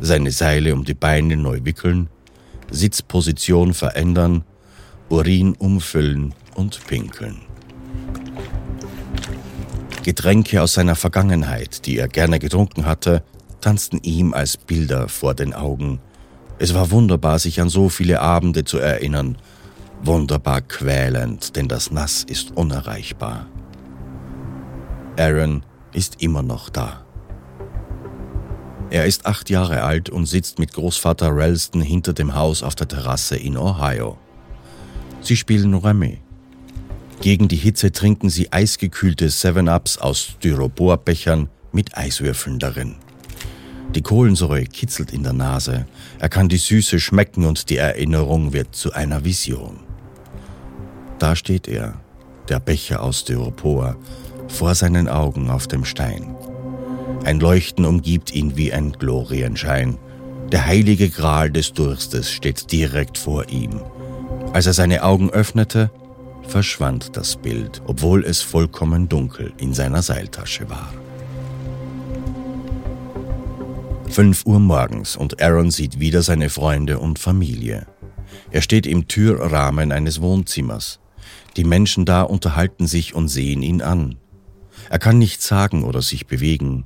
Seine 0.00 0.32
Seile 0.32 0.74
um 0.74 0.84
die 0.84 0.94
Beine 0.94 1.36
neu 1.36 1.60
wickeln, 1.62 2.08
Sitzposition 2.70 3.72
verändern, 3.72 4.44
Urin 5.08 5.54
umfüllen 5.54 6.34
und 6.54 6.86
pinkeln. 6.86 7.53
Getränke 10.04 10.62
aus 10.62 10.74
seiner 10.74 10.94
Vergangenheit, 10.94 11.86
die 11.86 11.98
er 11.98 12.06
gerne 12.06 12.38
getrunken 12.38 12.86
hatte, 12.86 13.24
tanzten 13.60 13.98
ihm 14.02 14.34
als 14.34 14.56
Bilder 14.56 15.08
vor 15.08 15.34
den 15.34 15.54
Augen. 15.54 15.98
Es 16.58 16.74
war 16.74 16.90
wunderbar, 16.90 17.38
sich 17.38 17.60
an 17.60 17.68
so 17.70 17.88
viele 17.88 18.20
Abende 18.20 18.64
zu 18.64 18.78
erinnern, 18.78 19.38
wunderbar 20.02 20.60
quälend, 20.60 21.56
denn 21.56 21.66
das 21.66 21.90
Nass 21.90 22.22
ist 22.22 22.56
unerreichbar. 22.56 23.46
Aaron 25.18 25.64
ist 25.92 26.22
immer 26.22 26.42
noch 26.42 26.68
da. 26.68 27.04
Er 28.90 29.06
ist 29.06 29.26
acht 29.26 29.48
Jahre 29.48 29.82
alt 29.82 30.10
und 30.10 30.26
sitzt 30.26 30.58
mit 30.58 30.72
Großvater 30.72 31.30
Ralston 31.32 31.80
hinter 31.80 32.12
dem 32.12 32.34
Haus 32.34 32.62
auf 32.62 32.74
der 32.74 32.88
Terrasse 32.88 33.36
in 33.36 33.56
Ohio. 33.56 34.18
Sie 35.20 35.36
spielen 35.36 35.74
Remy, 35.74 36.20
gegen 37.24 37.48
die 37.48 37.56
Hitze 37.56 37.90
trinken 37.90 38.28
sie 38.28 38.52
eisgekühlte 38.52 39.30
Seven-Ups 39.30 39.96
aus 39.96 40.20
Styroporbechern 40.20 41.48
mit 41.72 41.96
Eiswürfeln 41.96 42.58
darin. 42.58 42.96
Die 43.94 44.02
Kohlensäure 44.02 44.64
kitzelt 44.64 45.10
in 45.10 45.22
der 45.22 45.32
Nase, 45.32 45.86
er 46.18 46.28
kann 46.28 46.50
die 46.50 46.58
Süße 46.58 47.00
schmecken 47.00 47.46
und 47.46 47.70
die 47.70 47.78
Erinnerung 47.78 48.52
wird 48.52 48.76
zu 48.76 48.92
einer 48.92 49.24
Vision. 49.24 49.78
Da 51.18 51.34
steht 51.34 51.66
er, 51.66 51.94
der 52.50 52.60
Becher 52.60 53.02
aus 53.02 53.20
Styropor, 53.20 53.96
vor 54.48 54.74
seinen 54.74 55.08
Augen 55.08 55.48
auf 55.48 55.66
dem 55.66 55.86
Stein. 55.86 56.36
Ein 57.24 57.40
Leuchten 57.40 57.86
umgibt 57.86 58.34
ihn 58.34 58.58
wie 58.58 58.70
ein 58.70 58.92
Glorienschein. 58.92 59.96
Der 60.52 60.66
heilige 60.66 61.08
Gral 61.08 61.50
des 61.50 61.72
Durstes 61.72 62.30
steht 62.30 62.70
direkt 62.70 63.16
vor 63.16 63.48
ihm. 63.48 63.80
Als 64.52 64.66
er 64.66 64.74
seine 64.74 65.02
Augen 65.02 65.30
öffnete, 65.30 65.90
verschwand 66.46 67.16
das 67.16 67.36
Bild, 67.36 67.82
obwohl 67.86 68.24
es 68.24 68.42
vollkommen 68.42 69.08
dunkel 69.08 69.52
in 69.58 69.74
seiner 69.74 70.02
Seiltasche 70.02 70.68
war. 70.70 70.92
Fünf 74.08 74.46
Uhr 74.46 74.60
morgens 74.60 75.16
und 75.16 75.42
Aaron 75.42 75.70
sieht 75.70 75.98
wieder 75.98 76.22
seine 76.22 76.48
Freunde 76.48 77.00
und 77.00 77.18
Familie. 77.18 77.86
Er 78.50 78.62
steht 78.62 78.86
im 78.86 79.08
Türrahmen 79.08 79.90
eines 79.90 80.20
Wohnzimmers. 80.20 81.00
Die 81.56 81.64
Menschen 81.64 82.04
da 82.04 82.22
unterhalten 82.22 82.86
sich 82.86 83.14
und 83.14 83.28
sehen 83.28 83.62
ihn 83.62 83.82
an. 83.82 84.16
Er 84.88 85.00
kann 85.00 85.18
nichts 85.18 85.48
sagen 85.48 85.82
oder 85.82 86.00
sich 86.00 86.26
bewegen. 86.26 86.84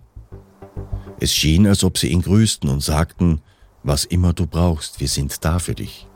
Es 1.20 1.34
schien, 1.34 1.66
als 1.66 1.84
ob 1.84 1.98
sie 1.98 2.08
ihn 2.08 2.22
grüßten 2.22 2.70
und 2.70 2.80
sagten, 2.80 3.42
was 3.82 4.04
immer 4.04 4.32
du 4.32 4.46
brauchst, 4.46 5.00
wir 5.00 5.08
sind 5.08 5.44
da 5.44 5.58
für 5.58 5.74
dich. 5.74 6.07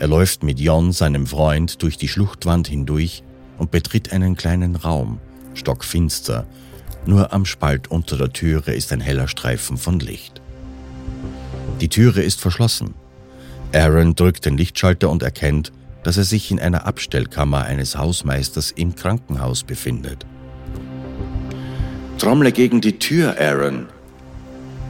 Er 0.00 0.06
läuft 0.06 0.44
mit 0.44 0.60
Jon, 0.60 0.92
seinem 0.92 1.26
Freund, 1.26 1.82
durch 1.82 1.96
die 1.96 2.06
Schluchtwand 2.06 2.68
hindurch 2.68 3.24
und 3.58 3.72
betritt 3.72 4.12
einen 4.12 4.36
kleinen 4.36 4.76
Raum, 4.76 5.18
stockfinster. 5.54 6.46
Nur 7.04 7.32
am 7.32 7.44
Spalt 7.44 7.90
unter 7.90 8.16
der 8.16 8.32
Türe 8.32 8.74
ist 8.74 8.92
ein 8.92 9.00
heller 9.00 9.26
Streifen 9.26 9.76
von 9.76 9.98
Licht. 9.98 10.40
Die 11.80 11.88
Türe 11.88 12.22
ist 12.22 12.40
verschlossen. 12.40 12.94
Aaron 13.74 14.14
drückt 14.14 14.46
den 14.46 14.56
Lichtschalter 14.56 15.10
und 15.10 15.22
erkennt, 15.22 15.72
dass 16.04 16.16
er 16.16 16.24
sich 16.24 16.50
in 16.52 16.60
einer 16.60 16.86
Abstellkammer 16.86 17.64
eines 17.64 17.96
Hausmeisters 17.98 18.70
im 18.70 18.94
Krankenhaus 18.94 19.64
befindet. 19.64 20.26
Trommle 22.18 22.52
gegen 22.52 22.80
die 22.80 22.98
Tür, 23.00 23.36
Aaron. 23.38 23.86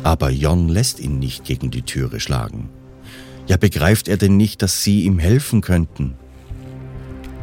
Aber 0.02 0.30
Jon 0.30 0.68
lässt 0.68 1.00
ihn 1.00 1.18
nicht 1.18 1.44
gegen 1.44 1.70
die 1.70 1.82
Türe 1.82 2.20
schlagen. 2.20 2.68
Ja, 3.48 3.56
begreift 3.56 4.08
er 4.08 4.18
denn 4.18 4.36
nicht, 4.36 4.60
dass 4.60 4.82
Sie 4.84 5.04
ihm 5.04 5.18
helfen 5.18 5.62
könnten? 5.62 6.14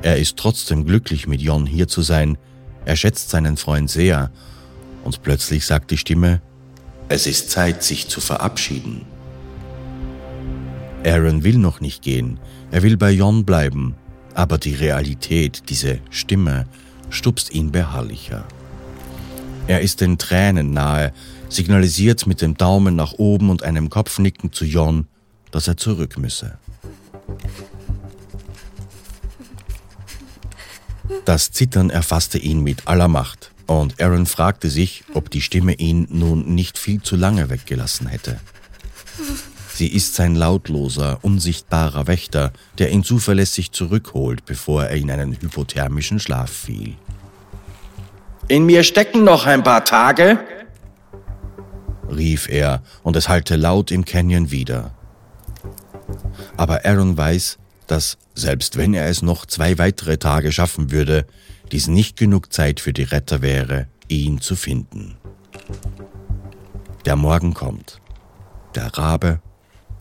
Er 0.04 0.18
ist 0.18 0.38
trotzdem 0.38 0.86
glücklich, 0.86 1.26
mit 1.26 1.41
Jon 1.41 1.65
hier 1.65 1.88
zu 1.88 2.04
sein. 2.04 2.38
Er 2.86 2.96
schätzt 2.96 3.32
seinen 3.32 3.58
Freund 3.58 3.89
sehr. 3.89 4.32
Und 5.04 5.24
plötzlich 5.24 5.65
sagt 5.65 5.89
die 5.89 5.98
Stimme, 5.98 6.41
es 7.10 7.26
ist 7.26 7.50
Zeit, 7.50 7.84
sich 7.84 8.08
zu 8.08 8.22
verabschieden. 8.22 9.02
Aaron 11.04 11.44
will 11.44 11.58
noch 11.58 11.82
nicht 11.82 12.04
gehen. 12.04 12.39
Er 12.70 12.84
will 12.84 12.98
bei 12.98 13.10
Jon 13.12 13.44
bleiben. 13.44 13.96
Aber 14.36 14.60
die 14.60 14.76
Realität, 14.76 15.63
diese 15.70 16.00
Stimme, 16.12 16.68
stupst 17.10 17.52
ihn 17.52 17.72
beharrlicher. 17.72 18.46
Er 19.68 19.82
ist 19.82 20.02
den 20.02 20.20
Tränen 20.20 20.72
nahe, 20.72 21.13
signalisiert 21.50 22.28
mit 22.28 22.41
dem 22.41 22.58
Daumen 22.58 22.96
nach 22.96 23.13
oben 23.13 23.50
und 23.50 23.63
einem 23.63 23.89
Kopfnicken 23.89 24.52
zu 24.52 24.65
Jon, 24.65 25.08
dass 25.56 25.70
er 25.70 25.78
zurück 25.78 26.18
müsse. 26.18 26.58
Das 31.24 31.52
Zittern 31.52 31.89
erfasste 31.89 32.38
ihn 32.38 32.62
mit 32.62 32.89
aller 32.89 33.08
Macht, 33.08 33.52
und 33.65 34.02
Aaron 34.02 34.26
fragte 34.26 34.70
sich, 34.70 35.06
ob 35.13 35.32
die 35.32 35.39
Stimme 35.39 35.72
ihn 35.76 36.08
nun 36.10 36.54
nicht 36.56 36.78
viel 36.78 37.02
zu 37.02 37.15
lange 37.15 37.50
weggelassen 37.50 38.08
hätte. 38.08 38.41
Sie 39.74 39.88
ist 39.88 40.15
sein 40.15 40.36
lautloser, 40.36 41.20
unsichtbarer 41.22 42.08
Wächter, 42.08 42.52
der 42.78 42.91
ihn 42.91 43.06
zuverlässig 43.06 43.72
zurückholt, 43.72 44.46
bevor 44.46 44.84
er 44.84 44.98
in 44.98 45.10
einen 45.10 45.39
hypothermischen 45.39 46.20
Schlaf 46.20 46.52
fiel. 46.52 46.96
In 48.50 48.65
mir 48.65 48.84
stecken 48.84 49.24
noch 49.24 49.46
ein 49.46 49.63
paar 49.63 49.86
Tage, 49.86 50.38
rief 52.10 52.50
er, 52.50 52.84
und 53.04 53.15
es 53.15 53.30
hallte 53.30 53.56
laut 53.56 53.89
im 53.89 54.04
Canyon 54.04 54.52
wieder. 54.52 54.94
Aber 56.58 56.86
Aaron 56.86 57.18
weiß, 57.18 57.58
dass, 57.88 58.18
selbst 58.34 58.78
wenn 58.78 58.94
er 58.94 59.08
es 59.08 59.22
noch 59.22 59.46
zwei 59.46 59.78
weitere 59.78 60.18
Tage 60.18 60.52
schaffen 60.52 60.91
würde, 60.91 61.26
dies 61.72 61.88
nicht 61.88 62.18
genug 62.18 62.54
Zeit 62.54 62.80
für 62.80 62.94
die 62.94 63.04
Retter 63.04 63.41
wäre, 63.41 63.88
ihn 64.08 64.41
zu 64.41 64.56
finden. 64.56 65.18
Der 67.06 67.15
Morgen 67.15 67.54
kommt. 67.54 68.02
Der 68.76 68.88
Rabe, 68.98 69.39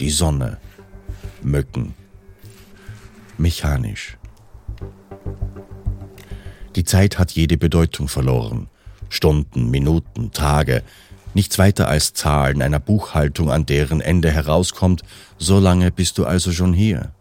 die 0.01 0.11
Sonne, 0.11 0.59
Mücken. 1.43 1.95
Mechanisch. 3.39 4.17
Die 6.77 6.85
Zeit 6.85 7.19
hat 7.19 7.33
jede 7.33 7.57
Bedeutung 7.57 8.09
verloren. 8.09 8.69
Stunden, 9.09 9.71
Minuten, 9.71 10.33
Tage, 10.33 10.83
nichts 11.35 11.59
weiter 11.59 11.89
als 11.89 12.13
Zahlen 12.13 12.63
einer 12.63 12.81
Buchhaltung, 12.81 13.51
an 13.51 13.67
deren 13.67 14.01
Ende 14.01 14.31
herauskommt, 14.31 15.03
so 15.39 15.59
lange 15.59 15.91
bist 15.91 16.19
du 16.19 16.25
also 16.25 16.53
schon 16.53 16.73
hier. 16.73 17.13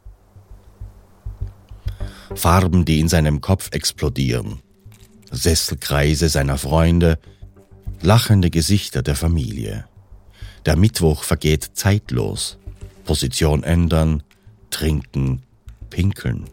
Farben, 2.35 2.85
die 2.85 2.99
in 2.99 3.09
seinem 3.09 3.41
Kopf 3.41 3.69
explodieren, 3.71 4.59
Sesselkreise 5.31 6.29
seiner 6.29 6.57
Freunde, 6.57 7.19
lachende 8.01 8.49
Gesichter 8.49 9.01
der 9.01 9.15
Familie. 9.15 9.85
Der 10.65 10.75
Mittwoch 10.75 11.23
vergeht 11.23 11.71
zeitlos. 11.73 12.57
Position 13.05 13.63
ändern, 13.63 14.23
trinken, 14.69 15.41
pinkeln, 15.89 16.45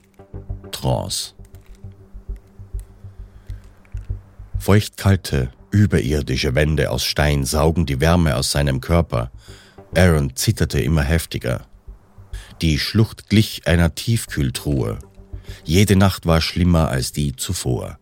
Trance. 0.73 1.35
Feuchtkalte, 4.59 5.53
Überirdische 5.71 6.55
Wände 6.55 6.91
aus 6.91 7.05
Stein 7.05 7.45
saugen 7.45 7.87
die 7.87 8.01
Wärme 8.01 8.37
aus 8.37 8.51
seinem 8.51 8.81
Körper. 8.81 9.31
Aaron 9.95 10.35
zitterte 10.35 10.81
immer 10.81 11.03
heftiger. 11.03 11.67
Die 12.61 12.79
Schlucht 12.79 13.29
glich 13.29 13.67
einer 13.67 13.95
Tiefkühltruhe. 13.95 14.99
Jede 15.65 15.97
Nacht 15.97 16.27
war 16.27 16.41
schlimmer 16.41 16.89
als 16.89 17.13
die 17.13 17.37
zuvor. 17.37 17.99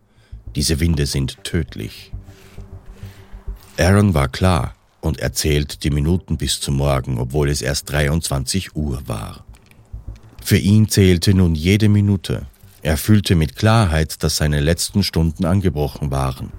Diese 0.55 0.79
Winde 0.79 1.05
sind 1.05 1.43
tödlich. 1.43 2.11
Aaron 3.77 4.13
war 4.13 4.27
klar 4.27 4.75
und 5.01 5.19
erzählt 5.19 5.83
die 5.83 5.91
Minuten 5.91 6.37
bis 6.37 6.59
zum 6.59 6.77
Morgen, 6.77 7.19
obwohl 7.19 7.49
es 7.49 7.61
erst 7.61 7.91
23 7.91 8.75
Uhr 8.75 9.01
war. 9.07 9.45
Für 10.43 10.57
ihn 10.57 10.89
zählte 10.89 11.33
nun 11.33 11.55
jede 11.55 11.87
Minute. 11.87 12.47
Er 12.81 12.97
fühlte 12.97 13.35
mit 13.35 13.55
Klarheit, 13.55 14.23
dass 14.23 14.37
seine 14.37 14.59
letzten 14.59 15.03
Stunden 15.03 15.45
angebrochen 15.45 16.11
waren. 16.11 16.51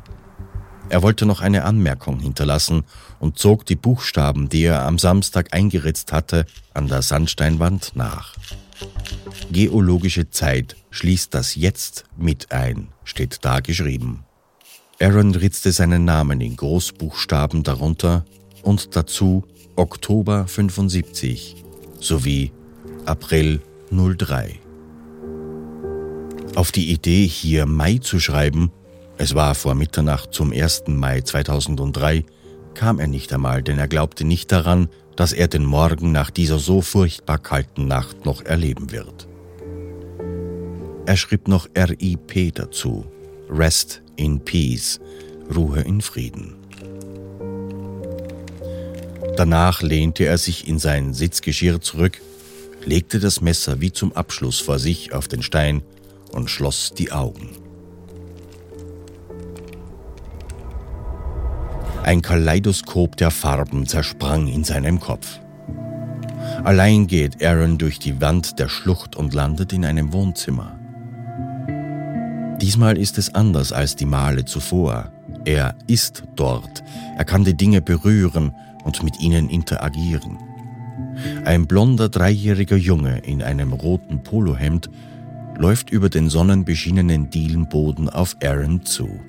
Er 0.90 1.02
wollte 1.02 1.24
noch 1.24 1.40
eine 1.40 1.64
Anmerkung 1.64 2.18
hinterlassen 2.18 2.82
und 3.20 3.38
zog 3.38 3.64
die 3.64 3.76
Buchstaben, 3.76 4.48
die 4.48 4.64
er 4.64 4.82
am 4.82 4.98
Samstag 4.98 5.54
eingeritzt 5.54 6.12
hatte, 6.12 6.46
an 6.74 6.88
der 6.88 7.02
Sandsteinwand 7.02 7.92
nach. 7.94 8.34
Geologische 9.52 10.30
Zeit 10.30 10.76
schließt 10.90 11.32
das 11.32 11.54
Jetzt 11.54 12.04
mit 12.18 12.50
ein, 12.50 12.88
steht 13.04 13.38
da 13.42 13.60
geschrieben. 13.60 14.24
Aaron 15.00 15.36
ritzte 15.36 15.70
seinen 15.70 16.04
Namen 16.04 16.40
in 16.40 16.56
Großbuchstaben 16.56 17.62
darunter 17.62 18.24
und 18.62 18.96
dazu 18.96 19.44
Oktober 19.76 20.48
75 20.48 21.54
sowie 22.00 22.50
April 23.06 23.62
03. 23.92 24.58
Auf 26.56 26.72
die 26.72 26.90
Idee, 26.90 27.28
hier 27.28 27.64
Mai 27.66 27.98
zu 27.98 28.18
schreiben, 28.18 28.72
es 29.20 29.34
war 29.34 29.54
vor 29.54 29.74
Mitternacht 29.74 30.32
zum 30.32 30.50
1. 30.50 30.84
Mai 30.86 31.20
2003, 31.20 32.24
kam 32.72 32.98
er 32.98 33.06
nicht 33.06 33.30
einmal, 33.34 33.62
denn 33.62 33.78
er 33.78 33.86
glaubte 33.86 34.24
nicht 34.24 34.50
daran, 34.50 34.88
dass 35.14 35.34
er 35.34 35.46
den 35.46 35.66
Morgen 35.66 36.10
nach 36.10 36.30
dieser 36.30 36.58
so 36.58 36.80
furchtbar 36.80 37.36
kalten 37.36 37.86
Nacht 37.86 38.24
noch 38.24 38.42
erleben 38.42 38.92
wird. 38.92 39.28
Er 41.04 41.18
schrieb 41.18 41.48
noch 41.48 41.68
RIP 41.76 42.54
dazu, 42.54 43.04
Rest 43.50 44.00
in 44.16 44.40
Peace, 44.40 45.00
Ruhe 45.54 45.80
in 45.82 46.00
Frieden. 46.00 46.54
Danach 49.36 49.82
lehnte 49.82 50.24
er 50.24 50.38
sich 50.38 50.66
in 50.66 50.78
sein 50.78 51.12
Sitzgeschirr 51.12 51.82
zurück, 51.82 52.22
legte 52.86 53.20
das 53.20 53.42
Messer 53.42 53.82
wie 53.82 53.92
zum 53.92 54.14
Abschluss 54.14 54.60
vor 54.60 54.78
sich 54.78 55.12
auf 55.12 55.28
den 55.28 55.42
Stein 55.42 55.82
und 56.32 56.48
schloss 56.48 56.94
die 56.96 57.12
Augen. 57.12 57.59
Ein 62.02 62.22
Kaleidoskop 62.22 63.16
der 63.16 63.30
Farben 63.30 63.86
zersprang 63.86 64.48
in 64.48 64.64
seinem 64.64 65.00
Kopf. 65.00 65.38
Allein 66.64 67.06
geht 67.06 67.44
Aaron 67.44 67.78
durch 67.78 67.98
die 67.98 68.20
Wand 68.20 68.58
der 68.58 68.68
Schlucht 68.68 69.16
und 69.16 69.34
landet 69.34 69.72
in 69.72 69.84
einem 69.84 70.12
Wohnzimmer. 70.12 70.78
Diesmal 72.60 72.98
ist 72.98 73.18
es 73.18 73.34
anders 73.34 73.72
als 73.72 73.96
die 73.96 74.06
Male 74.06 74.44
zuvor. 74.44 75.12
Er 75.44 75.74
ist 75.86 76.24
dort. 76.36 76.82
Er 77.16 77.24
kann 77.24 77.44
die 77.44 77.56
Dinge 77.56 77.82
berühren 77.82 78.54
und 78.84 79.02
mit 79.02 79.20
ihnen 79.20 79.48
interagieren. 79.48 80.38
Ein 81.44 81.66
blonder 81.66 82.08
dreijähriger 82.08 82.76
Junge 82.76 83.18
in 83.18 83.42
einem 83.42 83.72
roten 83.72 84.22
Polohemd 84.22 84.90
läuft 85.58 85.90
über 85.90 86.08
den 86.08 86.30
sonnenbeschienenen 86.30 87.30
Dielenboden 87.30 88.08
auf 88.08 88.36
Aaron 88.42 88.84
zu. 88.84 89.20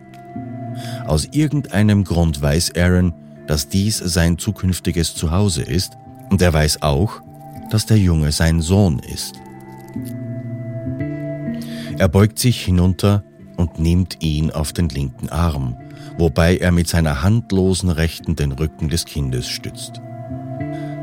Aus 1.05 1.27
irgendeinem 1.31 2.03
Grund 2.03 2.41
weiß 2.41 2.75
Aaron, 2.75 3.13
dass 3.47 3.67
dies 3.67 3.97
sein 3.97 4.37
zukünftiges 4.37 5.15
Zuhause 5.15 5.61
ist 5.61 5.93
und 6.29 6.41
er 6.41 6.53
weiß 6.53 6.81
auch, 6.81 7.21
dass 7.69 7.85
der 7.85 7.97
Junge 7.97 8.31
sein 8.31 8.61
Sohn 8.61 8.99
ist. 8.99 9.35
Er 11.97 12.07
beugt 12.07 12.39
sich 12.39 12.63
hinunter 12.63 13.23
und 13.57 13.79
nimmt 13.79 14.17
ihn 14.21 14.51
auf 14.51 14.73
den 14.73 14.89
linken 14.89 15.29
Arm, 15.29 15.77
wobei 16.17 16.57
er 16.57 16.71
mit 16.71 16.87
seiner 16.87 17.21
handlosen 17.21 17.89
Rechten 17.89 18.35
den 18.35 18.51
Rücken 18.51 18.89
des 18.89 19.05
Kindes 19.05 19.47
stützt. 19.47 20.01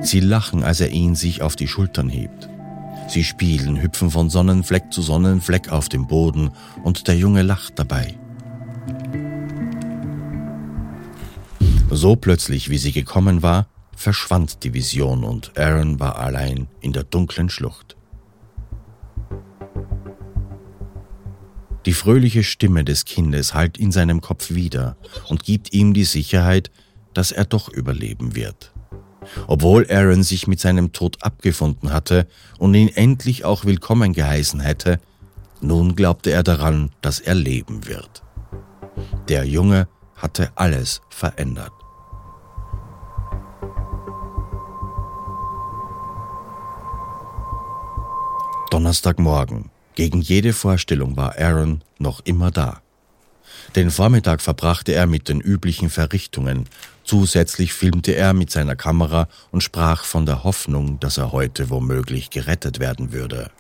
Sie 0.01 0.21
lachen, 0.21 0.63
als 0.63 0.81
er 0.81 0.91
ihn 0.91 1.15
sich 1.15 1.43
auf 1.43 1.57
die 1.57 1.69
Schultern 1.69 2.09
hebt. 2.09 2.49
Sie 3.09 3.25
spielen, 3.25 3.81
hüpfen 3.81 4.11
von 4.11 4.29
Sonnenfleck 4.31 4.93
zu 4.93 5.03
Sonnenfleck 5.03 5.71
auf 5.71 5.89
dem 5.89 6.07
Boden 6.07 6.51
und 6.83 7.09
der 7.09 7.17
Junge 7.17 7.43
lacht 7.43 7.79
dabei. 7.79 8.15
So 11.91 12.17
plötzlich, 12.17 12.69
wie 12.69 12.79
sie 12.79 12.93
gekommen 12.93 13.43
war, 13.43 13.67
verschwand 13.97 14.63
die 14.63 14.75
Vision 14.75 15.25
und 15.25 15.59
Aaron 15.59 15.99
war 15.99 16.19
allein 16.19 16.69
in 16.81 16.93
der 16.93 17.05
dunklen 17.05 17.49
Schlucht. 17.49 17.97
Die 21.87 21.95
fröhliche 21.95 22.45
Stimme 22.45 22.85
des 22.85 23.07
Kindes 23.07 23.55
hallt 23.55 23.79
in 23.79 23.91
seinem 23.91 24.21
Kopf 24.21 24.51
wieder 24.51 24.97
und 25.29 25.43
gibt 25.43 25.73
ihm 25.73 25.95
die 25.95 26.05
Sicherheit, 26.05 26.71
dass 27.15 27.33
er 27.33 27.47
doch 27.47 27.71
überleben 27.71 28.37
wird. 28.37 28.73
Obwohl 29.47 29.91
Aaron 29.91 30.23
sich 30.23 30.47
mit 30.47 30.61
seinem 30.61 30.93
Tod 30.93 31.23
abgefunden 31.23 31.93
hatte 31.93 32.27
und 32.59 32.75
ihn 32.75 32.89
endlich 32.89 33.45
auch 33.45 33.65
willkommen 33.65 34.13
geheißen 34.13 34.61
hätte, 34.61 35.01
nun 35.61 35.97
glaubte 35.97 36.31
er 36.31 36.43
daran, 36.43 36.91
dass 37.01 37.21
er 37.21 37.35
leben 37.35 37.87
wird. 37.87 38.23
Der 39.29 39.45
Junge 39.45 39.89
hatte 40.15 40.53
alles 40.57 41.01
verändert. 41.09 41.73
Donnerstagmorgen. 48.71 49.71
Gegen 49.95 50.21
jede 50.21 50.53
Vorstellung 50.53 51.17
war 51.17 51.39
Aaron 51.39 51.83
noch 51.99 52.21
immer 52.25 52.51
da. 52.51 52.81
Den 53.75 53.91
Vormittag 53.91 54.41
verbrachte 54.41 54.93
er 54.93 55.07
mit 55.07 55.29
den 55.29 55.41
üblichen 55.41 55.91
Verrichtungen. 55.91 56.69
Zusätzlich 57.05 57.73
filmte 57.73 58.13
er 58.13 58.33
mit 58.33 58.51
seiner 58.51 58.77
Kamera 58.77 59.29
und 59.51 59.63
sprach 59.63 60.05
von 60.05 60.27
der 60.27 60.45
Hoffnung, 60.45 61.01
dass 61.01 61.19
er 61.19 61.33
heute 61.33 61.71
womöglich 61.71 62.31
gerettet 62.31 62.79
werden 62.79 63.13
würde. 63.13 63.51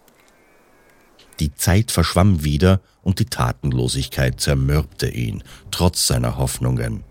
Die 1.40 1.54
Zeit 1.54 1.90
verschwamm 1.90 2.44
wieder 2.44 2.80
und 3.02 3.20
die 3.20 3.26
Tatenlosigkeit 3.26 4.40
zermürbte 4.40 5.08
ihn, 5.08 5.42
trotz 5.70 6.06
seiner 6.06 6.36
Hoffnungen. 6.36 7.04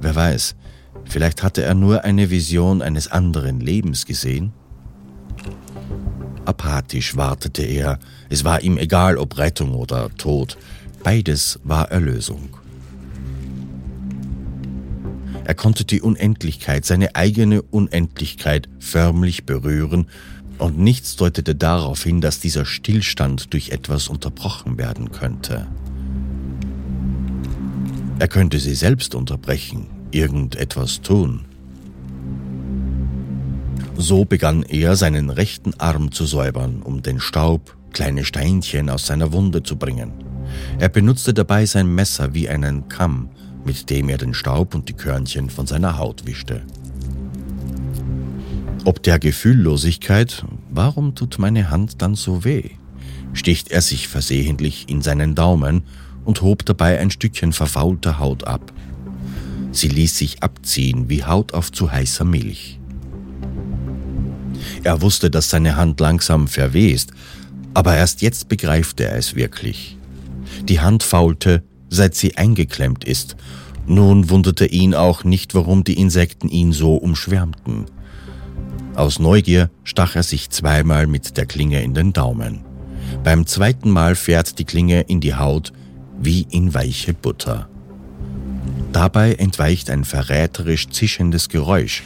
Wer 0.00 0.14
weiß, 0.14 0.56
vielleicht 1.04 1.42
hatte 1.42 1.62
er 1.62 1.74
nur 1.74 2.04
eine 2.04 2.30
Vision 2.30 2.82
eines 2.82 3.08
anderen 3.08 3.60
Lebens 3.60 4.06
gesehen? 4.06 4.52
Apathisch 6.44 7.16
wartete 7.16 7.62
er. 7.62 7.98
Es 8.28 8.44
war 8.44 8.62
ihm 8.62 8.78
egal, 8.78 9.16
ob 9.16 9.38
Rettung 9.38 9.74
oder 9.74 10.10
Tod. 10.16 10.58
Beides 11.02 11.60
war 11.64 11.90
Erlösung. 11.90 12.56
Er 15.44 15.54
konnte 15.54 15.84
die 15.84 16.00
Unendlichkeit, 16.00 16.84
seine 16.84 17.16
eigene 17.16 17.62
Unendlichkeit 17.62 18.68
förmlich 18.78 19.44
berühren, 19.44 20.06
und 20.58 20.78
nichts 20.78 21.16
deutete 21.16 21.56
darauf 21.56 22.04
hin, 22.04 22.20
dass 22.20 22.38
dieser 22.38 22.64
Stillstand 22.64 23.52
durch 23.52 23.70
etwas 23.70 24.06
unterbrochen 24.06 24.78
werden 24.78 25.10
könnte. 25.10 25.66
Er 28.20 28.28
könnte 28.28 28.60
sie 28.60 28.76
selbst 28.76 29.16
unterbrechen, 29.16 29.88
irgendetwas 30.12 31.00
tun. 31.00 31.46
So 33.96 34.24
begann 34.24 34.62
er 34.62 34.96
seinen 34.96 35.30
rechten 35.30 35.74
Arm 35.78 36.12
zu 36.12 36.26
säubern, 36.26 36.82
um 36.82 37.02
den 37.02 37.20
Staub, 37.20 37.76
kleine 37.92 38.24
Steinchen 38.24 38.90
aus 38.90 39.06
seiner 39.06 39.32
Wunde 39.32 39.62
zu 39.62 39.76
bringen. 39.76 40.12
Er 40.78 40.88
benutzte 40.88 41.34
dabei 41.34 41.66
sein 41.66 41.94
Messer 41.94 42.34
wie 42.34 42.48
einen 42.48 42.88
Kamm, 42.88 43.28
mit 43.64 43.90
dem 43.90 44.08
er 44.08 44.18
den 44.18 44.34
Staub 44.34 44.74
und 44.74 44.88
die 44.88 44.94
Körnchen 44.94 45.50
von 45.50 45.66
seiner 45.66 45.98
Haut 45.98 46.26
wischte. 46.26 46.62
Ob 48.84 49.02
der 49.02 49.18
Gefühllosigkeit, 49.18 50.44
warum 50.70 51.14
tut 51.14 51.38
meine 51.38 51.70
Hand 51.70 52.02
dann 52.02 52.14
so 52.14 52.44
weh? 52.44 52.70
sticht 53.32 53.70
er 53.70 53.80
sich 53.80 54.08
versehentlich 54.08 54.88
in 54.88 55.00
seinen 55.00 55.34
Daumen 55.34 55.84
und 56.24 56.42
hob 56.42 56.64
dabei 56.66 56.98
ein 56.98 57.10
Stückchen 57.10 57.52
verfaulter 57.52 58.18
Haut 58.18 58.44
ab. 58.44 58.72
Sie 59.70 59.88
ließ 59.88 60.18
sich 60.18 60.42
abziehen 60.42 61.08
wie 61.08 61.24
Haut 61.24 61.54
auf 61.54 61.72
zu 61.72 61.90
heißer 61.90 62.24
Milch. 62.24 62.78
Er 64.84 65.00
wusste, 65.00 65.30
dass 65.30 65.50
seine 65.50 65.76
Hand 65.76 66.00
langsam 66.00 66.48
verwest, 66.48 67.12
aber 67.74 67.96
erst 67.96 68.22
jetzt 68.22 68.48
begreifte 68.48 69.04
er 69.04 69.16
es 69.16 69.34
wirklich. 69.34 69.96
Die 70.64 70.80
Hand 70.80 71.02
faulte, 71.02 71.62
seit 71.88 72.14
sie 72.14 72.36
eingeklemmt 72.36 73.04
ist. 73.04 73.36
Nun 73.86 74.30
wunderte 74.30 74.66
ihn 74.66 74.94
auch 74.94 75.24
nicht, 75.24 75.54
warum 75.54 75.84
die 75.84 75.98
Insekten 75.98 76.48
ihn 76.48 76.72
so 76.72 76.96
umschwärmten. 76.96 77.86
Aus 78.94 79.18
Neugier 79.18 79.70
stach 79.84 80.16
er 80.16 80.22
sich 80.22 80.50
zweimal 80.50 81.06
mit 81.06 81.36
der 81.36 81.46
Klinge 81.46 81.82
in 81.82 81.94
den 81.94 82.12
Daumen. 82.12 82.60
Beim 83.24 83.46
zweiten 83.46 83.90
Mal 83.90 84.14
fährt 84.14 84.58
die 84.58 84.64
Klinge 84.64 85.02
in 85.02 85.20
die 85.20 85.34
Haut 85.34 85.72
wie 86.20 86.46
in 86.50 86.74
weiche 86.74 87.14
Butter. 87.14 87.68
Dabei 88.92 89.34
entweicht 89.34 89.90
ein 89.90 90.04
verräterisch 90.04 90.88
zischendes 90.90 91.48
Geräusch 91.48 92.02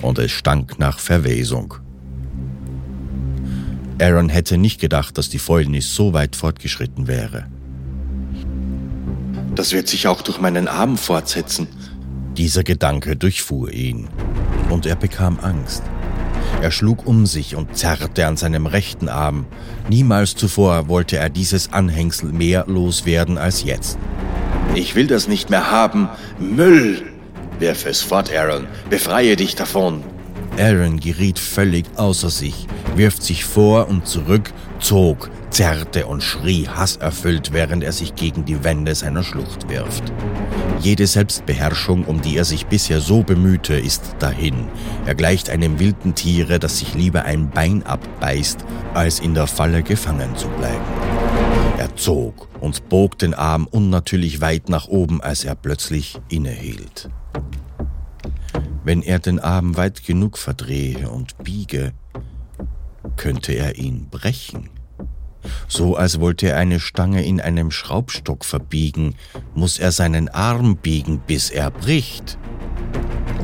und 0.00 0.18
es 0.18 0.32
stank 0.32 0.78
nach 0.78 0.98
Verwesung. 0.98 1.74
Aaron 4.00 4.28
hätte 4.28 4.58
nicht 4.58 4.80
gedacht, 4.80 5.18
dass 5.18 5.28
die 5.28 5.38
Fäulnis 5.38 5.94
so 5.94 6.12
weit 6.12 6.36
fortgeschritten 6.36 7.06
wäre. 7.06 7.46
Das 9.54 9.72
wird 9.72 9.88
sich 9.88 10.06
auch 10.06 10.22
durch 10.22 10.40
meinen 10.40 10.68
Arm 10.68 10.96
fortsetzen. 10.96 11.68
Dieser 12.36 12.62
Gedanke 12.62 13.16
durchfuhr 13.16 13.72
ihn 13.72 14.08
und 14.70 14.86
er 14.86 14.96
bekam 14.96 15.38
Angst. 15.40 15.82
Er 16.62 16.70
schlug 16.70 17.06
um 17.06 17.26
sich 17.26 17.56
und 17.56 17.76
zerrte 17.76 18.26
an 18.26 18.36
seinem 18.36 18.66
rechten 18.66 19.08
Arm. 19.08 19.46
Niemals 19.88 20.34
zuvor 20.34 20.88
wollte 20.88 21.16
er 21.16 21.28
dieses 21.28 21.72
Anhängsel 21.72 22.32
mehr 22.32 22.64
loswerden 22.66 23.38
als 23.38 23.64
jetzt. 23.64 23.98
Ich 24.74 24.94
will 24.94 25.06
das 25.06 25.26
nicht 25.26 25.50
mehr 25.50 25.70
haben. 25.70 26.08
Müll! 26.38 27.02
Wirf 27.58 27.86
es 27.86 28.00
fort, 28.00 28.32
Aaron. 28.32 28.66
Befreie 28.88 29.36
dich 29.36 29.54
davon. 29.54 30.02
Aaron 30.60 31.00
geriet 31.00 31.38
völlig 31.38 31.86
außer 31.96 32.30
sich, 32.30 32.66
wirft 32.94 33.22
sich 33.22 33.44
vor 33.44 33.88
und 33.88 34.06
zurück, 34.06 34.52
zog, 34.78 35.30
zerrte 35.50 36.06
und 36.06 36.22
schrie 36.22 36.68
hasserfüllt, 36.68 37.52
während 37.52 37.82
er 37.82 37.92
sich 37.92 38.14
gegen 38.14 38.44
die 38.44 38.62
Wände 38.62 38.94
seiner 38.94 39.22
Schlucht 39.22 39.68
wirft. 39.68 40.12
Jede 40.80 41.06
Selbstbeherrschung, 41.06 42.04
um 42.04 42.20
die 42.20 42.36
er 42.36 42.44
sich 42.44 42.66
bisher 42.66 43.00
so 43.00 43.22
bemühte, 43.22 43.74
ist 43.74 44.16
dahin. 44.18 44.68
Er 45.06 45.14
gleicht 45.14 45.50
einem 45.50 45.78
wilden 45.78 46.14
Tiere, 46.14 46.58
das 46.58 46.78
sich 46.78 46.94
lieber 46.94 47.24
ein 47.24 47.50
Bein 47.50 47.82
abbeißt, 47.84 48.64
als 48.94 49.20
in 49.20 49.34
der 49.34 49.46
Falle 49.46 49.82
gefangen 49.82 50.36
zu 50.36 50.48
bleiben. 50.48 50.84
Er 51.78 51.96
zog 51.96 52.48
und 52.60 52.88
bog 52.88 53.18
den 53.18 53.34
Arm 53.34 53.66
unnatürlich 53.66 54.40
weit 54.40 54.68
nach 54.68 54.88
oben, 54.88 55.20
als 55.20 55.44
er 55.44 55.54
plötzlich 55.54 56.18
innehielt. 56.28 57.08
Wenn 58.82 59.02
er 59.02 59.18
den 59.18 59.38
Arm 59.38 59.76
weit 59.76 60.06
genug 60.06 60.38
verdrehe 60.38 61.10
und 61.10 61.36
biege, 61.38 61.92
könnte 63.16 63.52
er 63.52 63.76
ihn 63.76 64.08
brechen. 64.10 64.70
So 65.68 65.96
als 65.96 66.20
wollte 66.20 66.48
er 66.48 66.56
eine 66.56 66.80
Stange 66.80 67.24
in 67.24 67.40
einem 67.40 67.70
Schraubstock 67.70 68.44
verbiegen, 68.44 69.14
muss 69.54 69.78
er 69.78 69.92
seinen 69.92 70.28
Arm 70.28 70.76
biegen, 70.76 71.20
bis 71.26 71.50
er 71.50 71.70
bricht. 71.70 72.38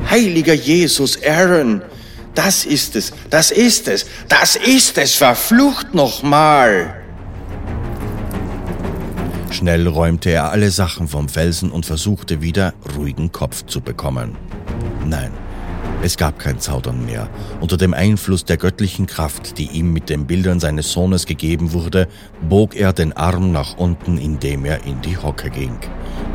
Heiliger 0.09 0.53
Jesus, 0.53 1.19
Aaron, 1.23 1.81
das 2.33 2.65
ist 2.65 2.95
es, 2.95 3.13
das 3.29 3.51
ist 3.51 3.87
es, 3.87 4.05
das 4.29 4.55
ist 4.55 4.97
es, 4.97 5.15
verflucht 5.15 5.93
nochmal! 5.93 6.95
Schnell 9.51 9.87
räumte 9.87 10.29
er 10.29 10.51
alle 10.51 10.69
Sachen 10.69 11.07
vom 11.07 11.29
Felsen 11.29 11.71
und 11.71 11.85
versuchte 11.85 12.41
wieder 12.41 12.73
ruhigen 12.95 13.31
Kopf 13.31 13.65
zu 13.65 13.81
bekommen. 13.81 14.37
Nein, 15.07 15.31
es 16.03 16.17
gab 16.17 16.37
kein 16.37 16.59
Zaudern 16.59 17.05
mehr. 17.05 17.29
Unter 17.61 17.77
dem 17.77 17.93
Einfluss 17.93 18.43
der 18.43 18.57
göttlichen 18.57 19.07
Kraft, 19.07 19.57
die 19.57 19.67
ihm 19.67 19.93
mit 19.93 20.09
den 20.09 20.27
Bildern 20.27 20.59
seines 20.59 20.91
Sohnes 20.91 21.25
gegeben 21.25 21.71
wurde, 21.71 22.09
bog 22.41 22.75
er 22.75 22.91
den 22.91 23.13
Arm 23.13 23.53
nach 23.53 23.77
unten, 23.77 24.17
indem 24.17 24.65
er 24.65 24.83
in 24.85 24.99
die 25.01 25.17
Hocke 25.17 25.49
ging. 25.49 25.77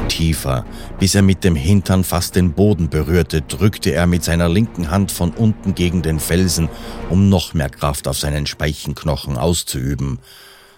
Tiefer, 0.08 0.64
bis 0.98 1.14
er 1.14 1.20
mit 1.20 1.44
dem 1.44 1.54
Hintern 1.54 2.02
fast 2.02 2.34
den 2.34 2.54
Boden 2.54 2.88
berührte, 2.88 3.42
drückte 3.42 3.92
er 3.92 4.06
mit 4.06 4.24
seiner 4.24 4.48
linken 4.48 4.90
Hand 4.90 5.12
von 5.12 5.32
unten 5.32 5.74
gegen 5.74 6.00
den 6.00 6.18
Felsen, 6.18 6.70
um 7.10 7.28
noch 7.28 7.52
mehr 7.52 7.70
Kraft 7.70 8.08
auf 8.08 8.18
seinen 8.18 8.46
Speichenknochen 8.46 9.36
auszuüben. 9.36 10.18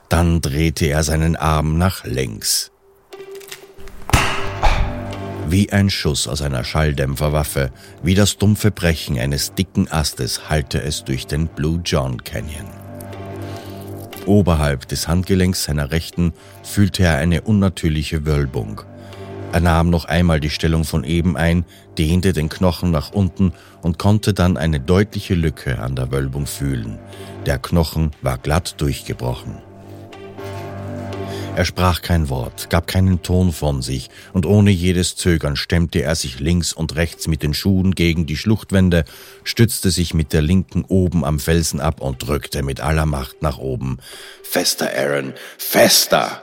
Dann 0.09 0.41
drehte 0.41 0.87
er 0.87 1.05
seinen 1.05 1.37
Arm 1.37 1.79
nach 1.79 2.05
links. 2.05 2.74
Wie 5.47 5.71
ein 5.71 5.91
Schuss 5.91 6.27
aus 6.27 6.41
einer 6.41 6.65
Schalldämpferwaffe, 6.65 7.71
wie 8.03 8.15
das 8.15 8.39
dumpfe 8.39 8.71
Brechen 8.71 9.19
eines 9.19 9.55
dicken 9.55 9.91
Astes 9.91 10.49
hallte 10.49 10.83
es 10.83 11.05
durch 11.05 11.27
den 11.27 11.49
Blue 11.49 11.81
John 11.85 12.25
Canyon. 12.25 12.67
Oberhalb 14.27 14.89
des 14.89 15.07
Handgelenks 15.07 15.65
seiner 15.65 15.91
Rechten 15.91 16.33
fühlte 16.63 17.03
er 17.03 17.19
eine 17.19 17.43
unnatürliche 17.43 18.25
Wölbung. 18.25 18.81
Er 19.53 19.61
nahm 19.61 19.91
noch 19.91 20.07
einmal 20.07 20.41
die 20.41 20.51
Stellung 20.51 20.85
von 20.85 21.05
eben 21.05 21.37
ein, 21.37 21.65
dehnte 21.99 22.33
den 22.33 22.49
Knochen 22.49 22.91
nach 22.91 23.13
unten 23.13 23.53
und 23.83 23.99
konnte 23.99 24.33
dann 24.33 24.57
eine 24.57 24.81
deutliche 24.81 25.35
Lücke 25.35 25.79
an 25.79 25.95
der 25.95 26.11
Wölbung 26.11 26.47
fühlen. 26.47 26.99
Der 27.45 27.59
Knochen 27.59 28.13
war 28.23 28.39
glatt 28.39 28.81
durchgebrochen. 28.81 29.59
Er 31.57 31.65
sprach 31.65 32.03
kein 32.03 32.29
Wort, 32.31 32.69
gab 32.69 32.89
keinen 32.89 33.23
Ton 33.23 33.53
von 33.53 33.81
sich, 33.81 34.11
und 34.33 34.45
ohne 34.45 34.73
jedes 34.73 35.15
Zögern 35.15 35.55
stemmte 35.55 36.03
er 36.03 36.17
sich 36.17 36.41
links 36.41 36.73
und 36.73 36.97
rechts 36.97 37.29
mit 37.29 37.45
den 37.45 37.55
Schuhen 37.55 37.95
gegen 37.95 38.27
die 38.27 38.37
Schluchtwände, 38.37 39.05
stützte 39.45 39.93
sich 39.93 40.15
mit 40.15 40.33
der 40.33 40.43
linken 40.43 40.85
oben 40.85 41.25
am 41.25 41.39
Felsen 41.39 41.79
ab 41.81 42.01
und 42.01 42.27
drückte 42.27 42.65
mit 42.65 42.81
aller 42.81 43.07
Macht 43.07 43.41
nach 43.41 43.59
oben. 43.59 43.99
Fester, 44.43 44.91
Aaron, 44.97 45.35
fester! 45.57 46.43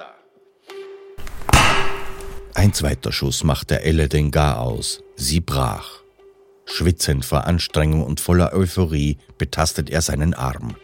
Ein 2.53 2.73
zweiter 2.73 3.11
Schuss 3.11 3.43
machte 3.43 3.81
Elle 3.81 4.07
den 4.07 4.31
Gar 4.31 4.61
aus. 4.61 5.03
Sie 5.17 5.41
brach. 5.41 5.99
Schwitzend 6.65 7.25
vor 7.25 7.47
Anstrengung 7.47 8.03
und 8.03 8.21
voller 8.21 8.53
Euphorie 8.53 9.17
betastet 9.37 9.89
er 9.89 10.01
seinen 10.01 10.33
Arm. 10.33 10.75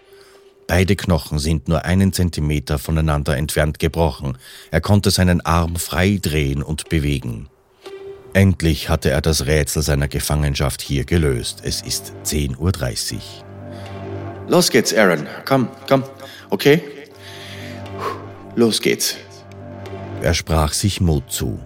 Beide 0.68 0.98
Knochen 0.98 1.40
sind 1.40 1.70
nur 1.70 1.86
einen 1.86 2.12
Zentimeter 2.12 2.78
voneinander 2.78 3.38
entfernt 3.38 3.80
gebrochen. 3.80 4.38
Er 4.70 4.82
konnte 4.82 5.12
seinen 5.12 5.40
Arm 5.42 5.78
frei 5.78 6.20
drehen 6.22 6.62
und 6.62 6.90
bewegen. 6.90 7.48
Endlich 8.34 8.90
hatte 8.90 9.10
er 9.10 9.22
das 9.22 9.46
Rätsel 9.46 9.82
seiner 9.82 10.10
Gefangenschaft 10.10 10.82
hier 10.82 11.06
gelöst. 11.06 11.62
Es 11.64 11.82
ist 11.82 12.14
10.30 12.26 13.16
Uhr. 13.16 13.22
Los 14.50 14.70
geht's, 14.70 14.94
Aaron. 14.94 15.26
Komm, 15.46 15.70
komm. 15.88 16.04
Okay? 16.50 16.82
Los 18.56 18.82
geht's. 18.82 19.16
Er 20.22 20.34
sprach 20.34 20.74
sich 20.74 21.00
Mut 21.00 21.32
zu. 21.32 21.60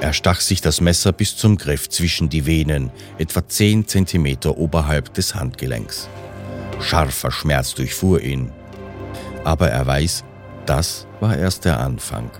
Er 0.00 0.12
stach 0.12 0.40
sich 0.40 0.60
das 0.60 0.80
Messer 0.80 1.12
bis 1.12 1.36
zum 1.36 1.56
Griff 1.56 1.88
zwischen 1.88 2.28
die 2.28 2.46
Venen, 2.46 2.90
etwa 3.16 3.46
10 3.46 3.86
Zentimeter 3.86 4.58
oberhalb 4.58 5.14
des 5.14 5.34
Handgelenks. 5.34 6.08
Scharfer 6.84 7.30
Schmerz 7.30 7.74
durchfuhr 7.74 8.20
ihn. 8.20 8.52
Aber 9.42 9.70
er 9.70 9.86
weiß, 9.86 10.22
das 10.66 11.06
war 11.20 11.36
erst 11.36 11.64
der 11.64 11.80
Anfang. 11.80 12.30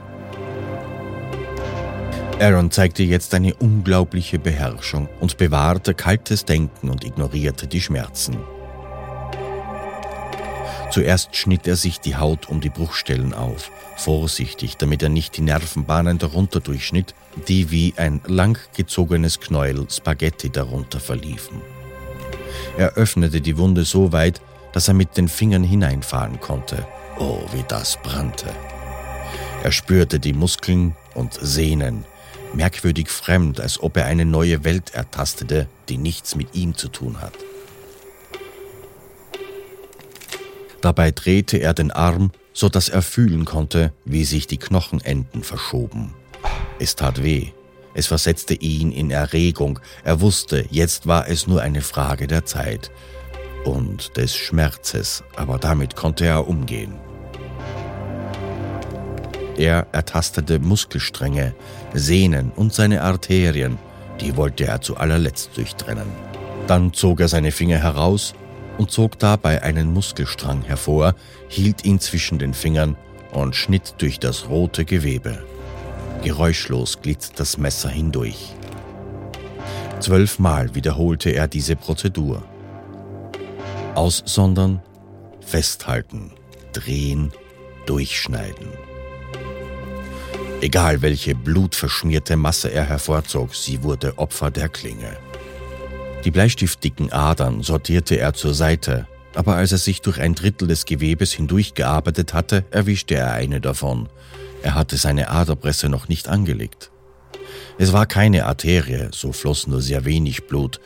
Aaron 2.41 2.71
zeigte 2.71 3.03
jetzt 3.03 3.33
eine 3.33 3.55
unglaubliche 3.55 4.39
Beherrschung 4.39 5.09
und 5.21 5.39
bewahrte 5.39 5.95
kaltes 5.95 6.45
Denken 6.45 6.91
und 6.91 7.05
ignorierte 7.05 7.67
die 7.67 7.81
Schmerzen. 7.81 8.37
Zuerst 10.91 11.35
schnitt 11.35 11.67
er 11.67 11.77
sich 11.77 12.01
die 12.01 12.17
Haut 12.17 12.49
um 12.49 12.61
die 12.61 12.71
Bruchstellen 12.71 13.35
auf, 13.35 13.71
vorsichtig, 13.97 14.77
damit 14.77 15.03
er 15.03 15.09
nicht 15.09 15.37
die 15.37 15.43
Nervenbahnen 15.43 16.19
darunter 16.19 16.61
durchschnitt, 16.61 17.15
die 17.49 17.71
wie 17.71 17.95
ein 17.97 18.21
langgezogenes 18.27 19.41
Knäuel 19.41 19.87
Spaghetti 19.91 20.51
darunter 20.51 21.01
verliefen. 21.01 21.61
Er 22.77 22.95
öffnete 22.95 23.41
die 23.41 23.57
Wunde 23.57 23.85
so 23.85 24.13
weit, 24.13 24.41
dass 24.73 24.89
er 24.89 24.95
mit 24.95 25.17
den 25.17 25.29
Fingern 25.29 25.65
hineinfahren 25.65 26.41
konnte. 26.41 26.87
Oh, 27.19 27.41
wie 27.53 27.65
das 27.69 27.97
brannte. 28.03 28.47
Er 29.63 29.73
spürte 29.73 30.19
die 30.19 30.33
Muskeln 30.33 30.97
und 31.15 31.35
Sehnen, 31.35 32.05
merkwürdig 32.55 33.09
fremd, 33.09 33.61
als 33.61 33.83
ob 33.83 33.97
er 33.97 34.07
eine 34.07 34.25
neue 34.25 34.65
Welt 34.65 34.95
ertastete, 34.95 35.69
die 35.89 35.97
nichts 35.97 36.35
mit 36.35 36.55
ihm 36.55 36.77
zu 36.77 36.89
tun 36.89 37.21
hat. 37.21 37.35
Dabei 40.81 41.13
drehte 41.13 41.57
er 41.59 41.73
den 41.73 41.91
Arm, 41.91 42.31
so 42.53 42.69
dass 42.69 42.89
er 42.89 43.03
fühlen 43.03 43.45
konnte, 43.45 43.93
wie 44.05 44.25
sich 44.25 44.47
die 44.47 44.59
Knochenenden 44.59 45.43
verschoben. 45.43 46.13
Es 46.79 46.95
tat 46.95 47.23
weh, 47.23 47.53
es 47.95 48.07
versetzte 48.07 48.55
ihn 48.55 48.91
in 48.91 49.11
Erregung. 49.11 49.79
Er 50.03 50.21
wusste, 50.21 50.67
jetzt 50.71 51.07
war 51.07 51.29
es 51.29 51.47
nur 51.47 51.63
eine 51.63 51.81
Frage 51.81 52.27
der 52.27 52.45
Zeit 52.45 52.91
und 53.65 54.17
des 54.17 54.37
Schmerzes, 54.37 55.25
aber 55.37 55.59
damit 55.59 55.97
konnte 55.97 56.27
er 56.27 56.47
umgehen. 56.47 56.95
Er 59.57 59.87
ertastete 59.93 60.59
Muskelstränge, 60.59 61.55
Sehnen 61.95 62.51
und 62.51 62.75
seine 62.75 63.03
Arterien, 63.03 63.79
die 64.21 64.37
wollte 64.37 64.67
er 64.67 64.81
zu 64.81 64.97
allerletzt 64.97 65.57
durchtrennen. 65.57 66.09
Dann 66.67 66.93
zog 66.93 67.21
er 67.21 67.29
seine 67.29 67.53
Finger 67.53 67.79
heraus 67.79 68.35
und 68.79 68.91
zog 68.91 69.19
dabei 69.19 69.63
einen 69.63 69.93
Muskelstrang 69.93 70.63
hervor, 70.63 71.15
hielt 71.49 71.85
ihn 71.85 72.01
zwischen 72.01 72.39
den 72.39 72.55
Fingern 72.55 72.97
und 73.33 73.55
schnitt 73.55 73.95
durch 73.99 74.19
das 74.19 74.49
rote 74.49 74.85
Gewebe. 74.85 75.45
Geräuschlos 76.23 77.01
glitt 77.01 77.33
das 77.37 77.59
Messer 77.59 77.89
hindurch. 77.89 78.55
Zwölfmal 80.01 80.75
wiederholte 80.75 81.31
er 81.31 81.49
diese 81.49 81.77
Prozedur. 81.77 82.45
Aussondern, 83.95 84.83
festhalten, 85.41 86.33
drehen, 86.73 87.33
durchschneiden. 87.87 88.69
Egal 90.61 91.03
welche 91.03 91.35
blutverschmierte 91.35 92.37
Masse 92.37 92.71
er 92.73 92.85
hervorzog, 92.85 93.55
sie 93.55 93.83
wurde 93.83 94.19
Opfer 94.19 94.51
der 94.51 94.69
Klinge. 94.69 95.17
Die 96.25 96.31
bleistiftdicken 96.31 97.13
Adern 97.13 97.63
sortierte 97.63 98.17
er 98.17 98.33
zur 98.33 98.55
Seite, 98.55 99.07
aber 99.35 99.57
als 99.57 99.73
er 99.73 99.79
sich 99.79 100.01
durch 100.01 100.21
ein 100.21 100.35
Drittel 100.35 100.69
des 100.69 100.87
Gewebes 100.87 101.33
hindurchgearbeitet 101.33 102.33
hatte, 102.33 102.65
erwischte 102.71 103.15
er 103.15 103.33
eine 103.33 103.61
davon, 103.61 104.09
er 104.65 104.75
hatte 104.75 104.97
seine 104.97 105.29
Aderpresse 105.29 105.91
noch 105.91 106.09
nicht 106.09 106.27
angelegt. 106.27 106.91
Es 107.77 107.93
war 107.93 108.07
keine 108.07 108.47
Arterie, 108.47 109.09
so 109.13 109.33
floss 109.33 109.67
nur 109.67 109.83
sehr 109.83 110.07
wenig 110.07 110.47
Blut. 110.47 110.81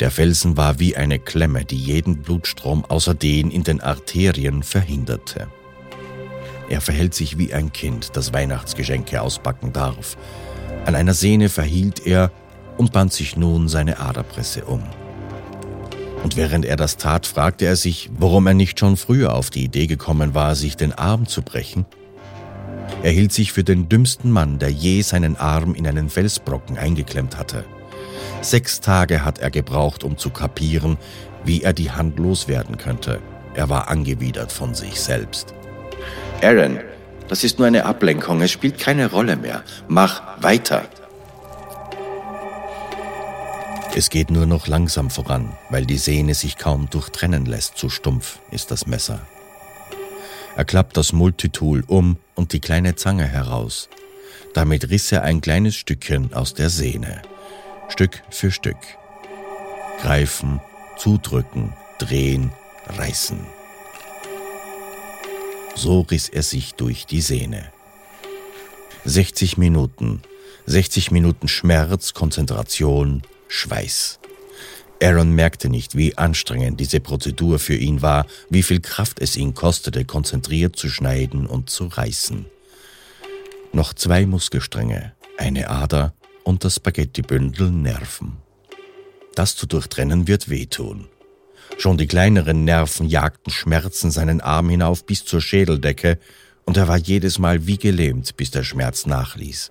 Der 0.00 0.10
Felsen 0.10 0.56
war 0.56 0.80
wie 0.80 0.96
eine 0.96 1.20
Klemme, 1.20 1.64
die 1.64 1.76
jeden 1.76 2.22
Blutstrom 2.22 2.84
außer 2.84 3.14
den 3.14 3.52
in 3.52 3.62
den 3.62 3.80
Arterien 3.80 4.64
verhinderte. 4.64 5.46
Er 6.68 6.80
verhält 6.80 7.14
sich 7.14 7.38
wie 7.38 7.54
ein 7.54 7.72
Kind, 7.72 8.16
das 8.16 8.32
Weihnachtsgeschenke 8.32 9.22
auspacken 9.22 9.72
darf. 9.72 10.16
An 10.84 10.96
einer 10.96 11.14
Sehne 11.14 11.48
verhielt 11.48 12.04
er 12.04 12.32
und 12.76 12.92
band 12.92 13.12
sich 13.12 13.36
nun 13.36 13.68
seine 13.68 14.00
Aderpresse 14.00 14.64
um. 14.64 14.82
Und 16.24 16.36
während 16.36 16.64
er 16.64 16.76
das 16.76 16.96
tat, 16.96 17.26
fragte 17.26 17.66
er 17.66 17.76
sich, 17.76 18.10
warum 18.18 18.48
er 18.48 18.54
nicht 18.54 18.80
schon 18.80 18.96
früher 18.96 19.34
auf 19.34 19.50
die 19.50 19.62
Idee 19.62 19.86
gekommen 19.86 20.34
war, 20.34 20.56
sich 20.56 20.76
den 20.76 20.92
Arm 20.92 21.28
zu 21.28 21.42
brechen. 21.42 21.86
Er 23.02 23.10
hielt 23.10 23.32
sich 23.32 23.52
für 23.52 23.64
den 23.64 23.88
dümmsten 23.88 24.30
Mann, 24.30 24.58
der 24.58 24.70
je 24.70 25.02
seinen 25.02 25.36
Arm 25.36 25.74
in 25.74 25.86
einen 25.86 26.08
Felsbrocken 26.08 26.78
eingeklemmt 26.78 27.36
hatte. 27.36 27.64
Sechs 28.40 28.80
Tage 28.80 29.24
hat 29.24 29.38
er 29.38 29.50
gebraucht, 29.50 30.04
um 30.04 30.18
zu 30.18 30.30
kapieren, 30.30 30.98
wie 31.44 31.62
er 31.62 31.72
die 31.72 31.90
Hand 31.90 32.18
loswerden 32.18 32.76
könnte. 32.76 33.20
Er 33.54 33.68
war 33.68 33.88
angewidert 33.88 34.52
von 34.52 34.74
sich 34.74 35.00
selbst. 35.00 35.54
Aaron, 36.42 36.80
das 37.28 37.44
ist 37.44 37.58
nur 37.58 37.66
eine 37.66 37.84
Ablenkung, 37.84 38.42
es 38.42 38.50
spielt 38.50 38.78
keine 38.78 39.10
Rolle 39.10 39.36
mehr. 39.36 39.62
Mach 39.88 40.22
weiter. 40.42 40.84
Es 43.94 44.08
geht 44.08 44.30
nur 44.30 44.46
noch 44.46 44.66
langsam 44.66 45.10
voran, 45.10 45.52
weil 45.68 45.84
die 45.84 45.98
Sehne 45.98 46.34
sich 46.34 46.56
kaum 46.56 46.88
durchtrennen 46.88 47.44
lässt, 47.44 47.76
zu 47.76 47.90
stumpf 47.90 48.38
ist 48.50 48.70
das 48.70 48.86
Messer. 48.86 49.20
Er 50.54 50.64
klappt 50.64 50.96
das 50.96 51.12
Multitool 51.12 51.82
um 51.86 52.18
und 52.34 52.52
die 52.52 52.60
kleine 52.60 52.94
Zange 52.94 53.26
heraus. 53.26 53.88
Damit 54.54 54.90
riss 54.90 55.10
er 55.10 55.22
ein 55.22 55.40
kleines 55.40 55.76
Stückchen 55.76 56.34
aus 56.34 56.52
der 56.54 56.68
Sehne. 56.68 57.22
Stück 57.88 58.22
für 58.30 58.50
Stück. 58.50 58.76
Greifen, 60.00 60.60
zudrücken, 60.98 61.72
drehen, 61.98 62.52
reißen. 62.86 63.38
So 65.74 66.00
riss 66.00 66.28
er 66.28 66.42
sich 66.42 66.74
durch 66.74 67.06
die 67.06 67.22
Sehne. 67.22 67.72
60 69.04 69.56
Minuten, 69.56 70.22
60 70.66 71.10
Minuten 71.10 71.48
Schmerz, 71.48 72.12
Konzentration, 72.12 73.22
Schweiß. 73.48 74.20
Aaron 75.02 75.32
merkte 75.32 75.68
nicht, 75.68 75.96
wie 75.96 76.16
anstrengend 76.16 76.78
diese 76.78 77.00
Prozedur 77.00 77.58
für 77.58 77.74
ihn 77.74 78.02
war, 78.02 78.26
wie 78.50 78.62
viel 78.62 78.80
Kraft 78.80 79.20
es 79.20 79.36
ihn 79.36 79.54
kostete, 79.54 80.04
konzentriert 80.04 80.76
zu 80.76 80.88
schneiden 80.88 81.46
und 81.46 81.70
zu 81.70 81.86
reißen. 81.86 82.46
Noch 83.72 83.94
zwei 83.94 84.26
Muskelstränge, 84.26 85.12
eine 85.38 85.68
Ader 85.68 86.14
und 86.44 86.64
das 86.64 86.76
Spaghettibündel 86.76 87.70
Nerven. 87.70 88.36
Das 89.34 89.56
zu 89.56 89.66
durchtrennen 89.66 90.28
wird 90.28 90.48
wehtun. 90.48 91.08
Schon 91.78 91.96
die 91.96 92.06
kleineren 92.06 92.64
Nerven 92.64 93.08
jagten 93.08 93.50
Schmerzen 93.50 94.10
seinen 94.10 94.40
Arm 94.40 94.68
hinauf 94.68 95.04
bis 95.04 95.24
zur 95.24 95.40
Schädeldecke, 95.40 96.18
und 96.64 96.76
er 96.76 96.86
war 96.86 96.96
jedes 96.96 97.40
Mal 97.40 97.66
wie 97.66 97.76
gelähmt, 97.76 98.36
bis 98.36 98.52
der 98.52 98.62
Schmerz 98.62 99.04
nachließ. 99.04 99.70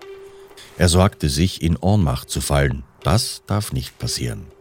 Er 0.76 0.88
sorgte 0.90 1.30
sich, 1.30 1.62
in 1.62 1.76
Ohnmacht 1.76 2.28
zu 2.28 2.42
fallen, 2.42 2.84
das 3.02 3.42
darf 3.46 3.72
nicht 3.72 3.98
passieren. 3.98 4.51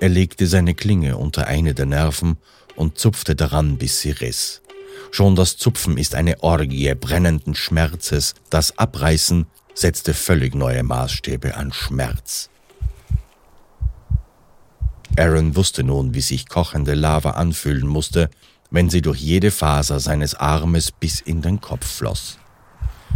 Er 0.00 0.08
legte 0.08 0.46
seine 0.46 0.74
Klinge 0.74 1.18
unter 1.18 1.46
eine 1.46 1.74
der 1.74 1.84
Nerven 1.84 2.38
und 2.74 2.98
zupfte 2.98 3.36
daran, 3.36 3.76
bis 3.76 4.00
sie 4.00 4.12
riss. 4.12 4.62
Schon 5.10 5.36
das 5.36 5.58
Zupfen 5.58 5.98
ist 5.98 6.14
eine 6.14 6.42
Orgie 6.42 6.94
brennenden 6.94 7.54
Schmerzes, 7.54 8.34
das 8.48 8.78
Abreißen 8.78 9.46
setzte 9.74 10.14
völlig 10.14 10.54
neue 10.54 10.82
Maßstäbe 10.82 11.54
an 11.54 11.72
Schmerz. 11.72 12.48
Aaron 15.18 15.54
wusste 15.54 15.84
nun, 15.84 16.14
wie 16.14 16.22
sich 16.22 16.48
kochende 16.48 16.94
Lava 16.94 17.32
anfühlen 17.32 17.86
musste, 17.86 18.30
wenn 18.70 18.88
sie 18.88 19.02
durch 19.02 19.18
jede 19.18 19.50
Faser 19.50 20.00
seines 20.00 20.34
Armes 20.34 20.92
bis 20.92 21.20
in 21.20 21.42
den 21.42 21.60
Kopf 21.60 21.86
floss. 21.86 22.38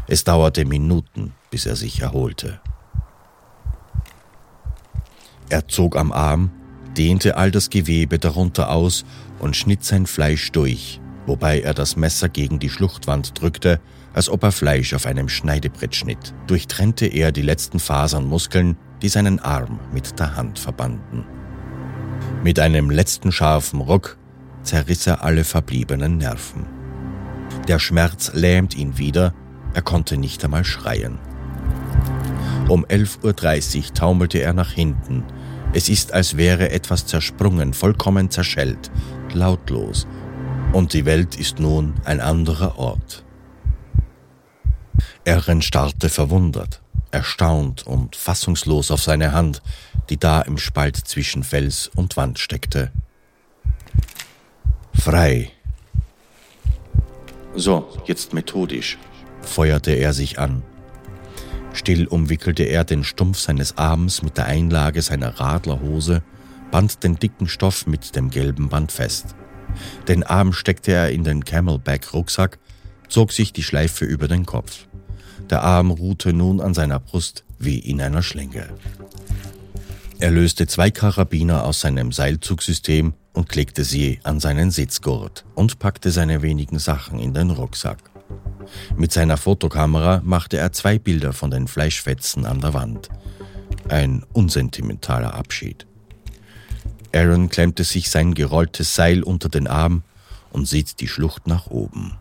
Es 0.06 0.24
dauerte 0.24 0.66
Minuten, 0.66 1.32
bis 1.50 1.64
er 1.64 1.76
sich 1.76 2.00
erholte. 2.00 2.60
Er 5.48 5.68
zog 5.68 5.96
am 5.96 6.12
Arm, 6.12 6.50
dehnte 6.96 7.36
all 7.36 7.50
das 7.50 7.70
Gewebe 7.70 8.18
darunter 8.18 8.70
aus 8.70 9.04
und 9.38 9.56
schnitt 9.56 9.84
sein 9.84 10.06
Fleisch 10.06 10.52
durch, 10.52 11.00
wobei 11.26 11.60
er 11.60 11.74
das 11.74 11.96
Messer 11.96 12.28
gegen 12.28 12.58
die 12.58 12.70
Schluchtwand 12.70 13.40
drückte, 13.40 13.80
als 14.12 14.28
ob 14.28 14.42
er 14.42 14.52
Fleisch 14.52 14.94
auf 14.94 15.06
einem 15.06 15.28
Schneidebrett 15.28 15.94
schnitt. 15.94 16.34
Durchtrennte 16.46 17.06
er 17.06 17.32
die 17.32 17.42
letzten 17.42 17.80
Fasern 17.80 18.26
Muskeln, 18.26 18.76
die 19.02 19.08
seinen 19.08 19.40
Arm 19.40 19.80
mit 19.92 20.18
der 20.18 20.36
Hand 20.36 20.58
verbanden. 20.58 21.24
Mit 22.42 22.58
einem 22.60 22.90
letzten 22.90 23.32
scharfen 23.32 23.80
Ruck 23.80 24.16
zerriss 24.62 25.06
er 25.06 25.22
alle 25.24 25.44
verbliebenen 25.44 26.18
Nerven. 26.18 26.66
Der 27.68 27.78
Schmerz 27.78 28.32
lähmt 28.34 28.76
ihn 28.76 28.98
wieder, 28.98 29.34
er 29.74 29.82
konnte 29.82 30.16
nicht 30.16 30.44
einmal 30.44 30.64
schreien. 30.64 31.18
Um 32.68 32.84
11.30 32.86 33.76
Uhr 33.76 33.94
taumelte 33.94 34.38
er 34.38 34.54
nach 34.54 34.70
hinten. 34.70 35.24
Es 35.74 35.88
ist, 35.88 36.12
als 36.12 36.36
wäre 36.36 36.70
etwas 36.70 37.04
zersprungen, 37.04 37.74
vollkommen 37.74 38.30
zerschellt, 38.30 38.92
lautlos. 39.32 40.06
Und 40.72 40.92
die 40.92 41.04
Welt 41.04 41.34
ist 41.34 41.58
nun 41.58 41.94
ein 42.04 42.20
anderer 42.20 42.78
Ort. 42.78 43.24
Erin 45.24 45.62
starrte 45.62 46.08
verwundert, 46.08 46.80
erstaunt 47.10 47.84
und 47.86 48.14
fassungslos 48.14 48.92
auf 48.92 49.02
seine 49.02 49.32
Hand, 49.32 49.62
die 50.10 50.16
da 50.16 50.42
im 50.42 50.58
Spalt 50.58 50.96
zwischen 50.96 51.42
Fels 51.42 51.90
und 51.92 52.16
Wand 52.16 52.38
steckte. 52.38 52.92
Frei. 54.92 55.50
So, 57.56 57.88
jetzt 58.04 58.32
methodisch, 58.32 58.96
feuerte 59.42 59.90
er 59.90 60.12
sich 60.12 60.38
an. 60.38 60.62
Still 61.74 62.06
umwickelte 62.06 62.62
er 62.62 62.84
den 62.84 63.04
Stumpf 63.04 63.38
seines 63.38 63.76
Arms 63.76 64.22
mit 64.22 64.38
der 64.38 64.46
Einlage 64.46 65.02
seiner 65.02 65.40
Radlerhose, 65.40 66.22
band 66.70 67.02
den 67.02 67.16
dicken 67.16 67.48
Stoff 67.48 67.86
mit 67.86 68.16
dem 68.16 68.30
gelben 68.30 68.68
Band 68.68 68.92
fest. 68.92 69.34
Den 70.06 70.22
Arm 70.22 70.52
steckte 70.52 70.92
er 70.92 71.10
in 71.10 71.24
den 71.24 71.44
Camelback-Rucksack, 71.44 72.58
zog 73.08 73.32
sich 73.32 73.52
die 73.52 73.64
Schleife 73.64 74.04
über 74.04 74.28
den 74.28 74.46
Kopf. 74.46 74.86
Der 75.50 75.62
Arm 75.62 75.90
ruhte 75.90 76.32
nun 76.32 76.60
an 76.60 76.74
seiner 76.74 77.00
Brust 77.00 77.44
wie 77.58 77.80
in 77.80 78.00
einer 78.00 78.22
Schlinge. 78.22 78.68
Er 80.20 80.30
löste 80.30 80.66
zwei 80.68 80.90
Karabiner 80.90 81.64
aus 81.64 81.80
seinem 81.80 82.12
Seilzugsystem 82.12 83.14
und 83.32 83.54
legte 83.54 83.82
sie 83.82 84.20
an 84.22 84.38
seinen 84.38 84.70
Sitzgurt 84.70 85.44
und 85.54 85.80
packte 85.80 86.12
seine 86.12 86.40
wenigen 86.40 86.78
Sachen 86.78 87.18
in 87.18 87.34
den 87.34 87.50
Rucksack. 87.50 88.13
Mit 88.96 89.12
seiner 89.12 89.36
Fotokamera 89.36 90.20
machte 90.24 90.56
er 90.56 90.72
zwei 90.72 90.98
Bilder 90.98 91.32
von 91.32 91.50
den 91.50 91.68
Fleischfetzen 91.68 92.46
an 92.46 92.60
der 92.60 92.74
Wand. 92.74 93.08
Ein 93.88 94.24
unsentimentaler 94.32 95.34
Abschied. 95.34 95.86
Aaron 97.14 97.48
klemmte 97.48 97.84
sich 97.84 98.10
sein 98.10 98.34
gerolltes 98.34 98.94
Seil 98.94 99.22
unter 99.22 99.48
den 99.48 99.66
Arm 99.66 100.02
und 100.50 100.66
sieht 100.66 101.00
die 101.00 101.08
Schlucht 101.08 101.46
nach 101.46 101.68
oben. 101.68 102.16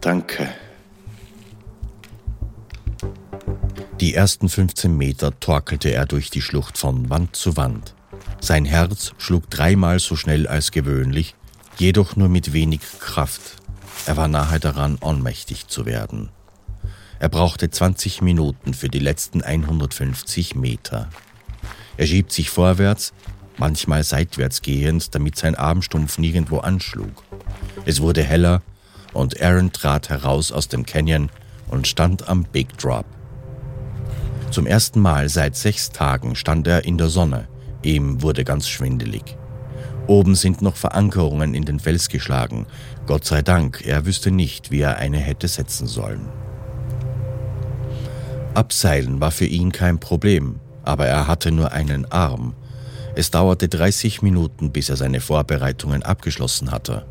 Danke. 0.00 0.48
Die 4.00 4.14
ersten 4.14 4.48
15 4.48 4.96
Meter 4.96 5.38
torkelte 5.40 5.92
er 5.92 6.06
durch 6.06 6.30
die 6.30 6.40
Schlucht 6.40 6.78
von 6.78 7.10
Wand 7.10 7.36
zu 7.36 7.56
Wand. 7.56 7.94
Sein 8.40 8.64
Herz 8.64 9.12
schlug 9.18 9.50
dreimal 9.50 9.98
so 9.98 10.16
schnell 10.16 10.46
als 10.46 10.70
gewöhnlich, 10.70 11.34
jedoch 11.78 12.16
nur 12.16 12.28
mit 12.28 12.52
wenig 12.52 12.80
Kraft. 12.98 13.59
Er 14.06 14.16
war 14.16 14.28
nahe 14.28 14.58
daran, 14.58 14.98
ohnmächtig 15.00 15.68
zu 15.68 15.86
werden. 15.86 16.30
Er 17.18 17.28
brauchte 17.28 17.70
20 17.70 18.22
Minuten 18.22 18.72
für 18.72 18.88
die 18.88 18.98
letzten 18.98 19.42
150 19.42 20.54
Meter. 20.54 21.10
Er 21.96 22.06
schiebt 22.06 22.32
sich 22.32 22.48
vorwärts, 22.48 23.12
manchmal 23.58 24.02
seitwärts 24.04 24.62
gehend, 24.62 25.14
damit 25.14 25.36
sein 25.36 25.54
Armstumpf 25.54 26.18
nirgendwo 26.18 26.58
anschlug. 26.58 27.22
Es 27.84 28.00
wurde 28.00 28.22
heller 28.22 28.62
und 29.12 29.40
Aaron 29.40 29.72
trat 29.72 30.08
heraus 30.08 30.50
aus 30.50 30.68
dem 30.68 30.86
Canyon 30.86 31.30
und 31.68 31.86
stand 31.86 32.28
am 32.28 32.44
Big 32.44 32.78
Drop. 32.78 33.06
Zum 34.50 34.66
ersten 34.66 35.00
Mal 35.00 35.28
seit 35.28 35.56
sechs 35.56 35.90
Tagen 35.90 36.34
stand 36.34 36.66
er 36.66 36.84
in 36.84 36.98
der 36.98 37.08
Sonne. 37.08 37.48
Ihm 37.82 38.22
wurde 38.22 38.44
ganz 38.44 38.68
schwindelig. 38.68 39.36
Oben 40.10 40.34
sind 40.34 40.60
noch 40.60 40.74
Verankerungen 40.74 41.54
in 41.54 41.64
den 41.64 41.78
Fels 41.78 42.08
geschlagen. 42.08 42.66
Gott 43.06 43.24
sei 43.24 43.42
Dank, 43.42 43.86
er 43.86 44.06
wüsste 44.06 44.32
nicht, 44.32 44.72
wie 44.72 44.80
er 44.80 44.96
eine 44.96 45.18
hätte 45.18 45.46
setzen 45.46 45.86
sollen. 45.86 46.28
Abseilen 48.54 49.20
war 49.20 49.30
für 49.30 49.44
ihn 49.44 49.70
kein 49.70 50.00
Problem, 50.00 50.58
aber 50.82 51.06
er 51.06 51.28
hatte 51.28 51.52
nur 51.52 51.70
einen 51.70 52.10
Arm. 52.10 52.54
Es 53.14 53.30
dauerte 53.30 53.68
30 53.68 54.20
Minuten, 54.20 54.72
bis 54.72 54.88
er 54.88 54.96
seine 54.96 55.20
Vorbereitungen 55.20 56.02
abgeschlossen 56.02 56.72
hatte. 56.72 57.04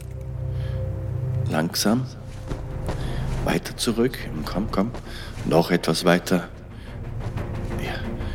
Langsam, 1.49 2.05
weiter 3.45 3.77
zurück. 3.77 4.17
Komm, 4.43 4.69
komm. 4.71 4.91
Noch 5.45 5.71
etwas 5.71 6.03
weiter. 6.03 6.49
Ja, 7.81 7.93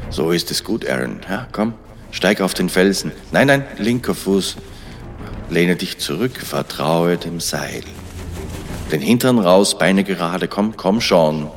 so 0.08 0.30
ist 0.30 0.50
es 0.50 0.64
gut, 0.64 0.88
Aaron. 0.88 1.20
Ja, 1.28 1.48
komm, 1.52 1.74
steig 2.14 2.40
auf 2.40 2.54
den 2.54 2.68
Felsen. 2.68 3.12
Nein, 3.32 3.48
nein, 3.48 3.64
linker 3.76 4.14
Fuß. 4.14 4.56
Lehne 5.50 5.76
dich 5.76 5.98
zurück, 5.98 6.38
vertraue 6.38 7.18
dem 7.18 7.40
Seil. 7.40 7.82
Den 8.92 9.00
Hintern 9.00 9.38
raus, 9.38 9.76
Beine 9.76 10.04
gerade. 10.04 10.48
Komm, 10.48 10.76
komm 10.76 11.00
schon. 11.00 11.50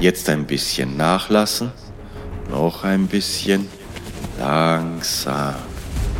Jetzt 0.00 0.28
ein 0.28 0.46
bisschen 0.46 0.96
nachlassen. 0.96 1.70
Noch 2.50 2.84
ein 2.84 3.06
bisschen. 3.06 3.68
Langsam. 4.38 5.54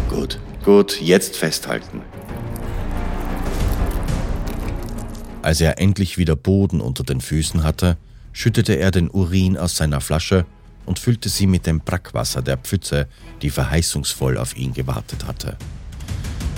Gut, 0.09 0.39
gut, 0.65 1.01
jetzt 1.01 1.37
festhalten. 1.37 2.03
Als 5.43 5.61
er 5.61 5.79
endlich 5.79 6.19
wieder 6.19 6.37
Boden 6.37 6.81
unter 6.81 7.05
den 7.05 7.21
Füßen 7.21 7.65
hatte, 7.65 7.97
schüttete 8.33 8.75
er 8.75 8.91
den 8.91 9.11
Urin 9.11 9.57
aus 9.57 9.77
seiner 9.77 10.01
Flasche 10.01 10.47
und 10.87 10.99
füllte 10.99 11.29
sie 11.29 11.47
mit 11.47 11.67
dem 11.67 11.81
Brackwasser 11.81 12.43
der 12.43 12.57
Pfütze, 12.57 13.09
die 13.43 13.51
verheißungsvoll 13.51 14.39
auf 14.39 14.57
ihn 14.57 14.73
gewartet 14.73 15.27
hatte. 15.27 15.57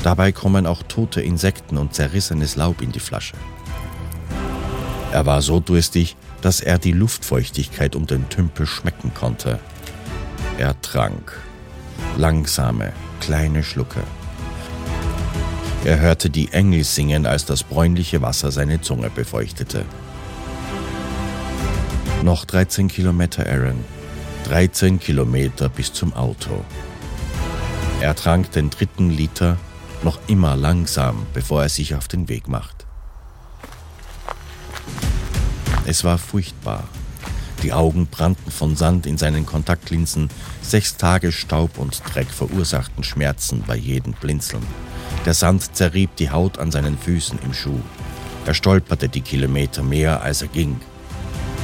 Dabei 0.02 0.32
kommen 0.32 0.66
auch 0.66 0.82
tote 0.82 1.20
Insekten 1.20 1.76
und 1.78 1.94
zerrissenes 1.94 2.56
Laub 2.56 2.80
in 2.80 2.92
die 2.92 3.00
Flasche. 3.00 3.36
Er 5.12 5.26
war 5.26 5.42
so 5.42 5.60
durstig, 5.60 6.16
dass 6.42 6.60
er 6.60 6.78
die 6.78 6.92
Luftfeuchtigkeit 6.92 7.96
um 7.96 8.06
den 8.06 8.28
Tümpel 8.28 8.66
schmecken 8.66 9.12
konnte. 9.14 9.58
Er 10.58 10.80
trank. 10.80 11.40
Langsame, 12.16 12.92
kleine 13.20 13.62
Schlucke. 13.62 14.02
Er 15.84 16.00
hörte 16.00 16.30
die 16.30 16.52
Engel 16.52 16.84
singen, 16.84 17.26
als 17.26 17.44
das 17.44 17.62
bräunliche 17.62 18.20
Wasser 18.20 18.50
seine 18.50 18.80
Zunge 18.80 19.08
befeuchtete. 19.08 19.84
Noch 22.22 22.44
13 22.44 22.88
Kilometer, 22.88 23.46
Aaron. 23.46 23.84
13 24.46 25.00
Kilometer 25.00 25.68
bis 25.68 25.92
zum 25.92 26.12
Auto. 26.14 26.64
Er 28.00 28.14
trank 28.14 28.52
den 28.52 28.70
dritten 28.70 29.10
Liter, 29.10 29.56
noch 30.04 30.20
immer 30.28 30.54
langsam, 30.54 31.26
bevor 31.34 31.64
er 31.64 31.68
sich 31.68 31.96
auf 31.96 32.06
den 32.06 32.28
Weg 32.28 32.46
macht. 32.46 32.86
Es 35.84 36.04
war 36.04 36.16
furchtbar. 36.16 36.84
Die 37.64 37.72
Augen 37.72 38.06
brannten 38.06 38.52
von 38.52 38.76
Sand 38.76 39.06
in 39.06 39.18
seinen 39.18 39.46
Kontaktlinsen, 39.46 40.30
sechs 40.62 40.96
Tage 40.96 41.32
Staub 41.32 41.76
und 41.76 42.00
Dreck 42.14 42.30
verursachten 42.30 43.02
Schmerzen 43.02 43.64
bei 43.66 43.74
jedem 43.74 44.12
Blinzeln. 44.12 44.62
Der 45.24 45.34
Sand 45.34 45.74
zerrieb 45.74 46.14
die 46.16 46.30
Haut 46.30 46.58
an 46.58 46.70
seinen 46.70 46.96
Füßen 46.96 47.40
im 47.44 47.52
Schuh. 47.52 47.80
Er 48.46 48.54
stolperte 48.54 49.08
die 49.08 49.22
Kilometer 49.22 49.82
mehr, 49.82 50.22
als 50.22 50.42
er 50.42 50.48
ging. 50.48 50.80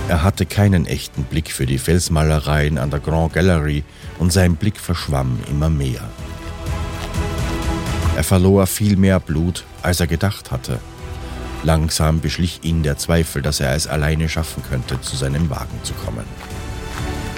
Er 0.08 0.22
hatte 0.22 0.46
keinen 0.46 0.86
echten 0.86 1.24
Blick 1.24 1.50
für 1.52 1.64
die 1.64 1.78
Felsmalereien 1.78 2.78
an 2.78 2.90
der 2.90 3.00
Grand 3.00 3.32
Gallery 3.32 3.84
und 4.18 4.32
sein 4.32 4.56
Blick 4.56 4.78
verschwamm 4.78 5.38
immer 5.48 5.70
mehr. 5.70 6.02
Er 8.16 8.24
verlor 8.24 8.66
viel 8.66 8.96
mehr 8.96 9.20
Blut, 9.20 9.64
als 9.80 10.00
er 10.00 10.06
gedacht 10.06 10.50
hatte. 10.50 10.80
Langsam 11.62 12.20
beschlich 12.20 12.60
ihn 12.62 12.82
der 12.82 12.98
Zweifel, 12.98 13.40
dass 13.40 13.60
er 13.60 13.74
es 13.74 13.86
alleine 13.86 14.28
schaffen 14.28 14.62
könnte, 14.68 15.00
zu 15.00 15.16
seinem 15.16 15.48
Wagen 15.48 15.78
zu 15.82 15.94
kommen. 15.94 16.24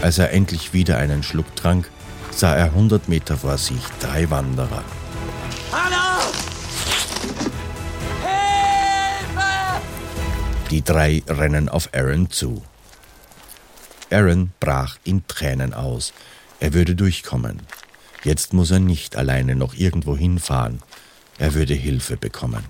Als 0.03 0.19
er 0.19 0.33
endlich 0.33 0.73
wieder 0.73 0.99
einen 0.99 1.23
Schluck 1.23 1.55
trank, 1.57 1.89
sah 2.31 2.55
er 2.55 2.75
hundert 2.75 3.09
Meter 3.09 3.37
vor 3.37 3.59
sich 3.59 3.83
drei 4.01 4.29
Wanderer. 4.31 4.83
Hallo! 5.73 6.54
Die 10.75 10.83
drei 10.83 11.22
rennen 11.29 11.68
auf 11.68 11.91
Aaron 11.95 12.31
zu. 12.31 12.61
Aaron 14.11 14.51
brach 14.59 14.97
in 15.05 15.25
Tränen 15.29 15.72
aus. 15.72 16.12
Er 16.59 16.75
würde 16.75 16.97
durchkommen. 16.97 17.61
Jetzt 18.25 18.53
muss 18.53 18.72
er 18.72 18.81
nicht 18.81 19.14
alleine 19.14 19.55
noch 19.55 19.75
irgendwo 19.75 20.16
hinfahren. 20.16 20.83
Er 21.39 21.55
würde 21.55 21.75
Hilfe 21.75 22.16
bekommen. 22.16 22.64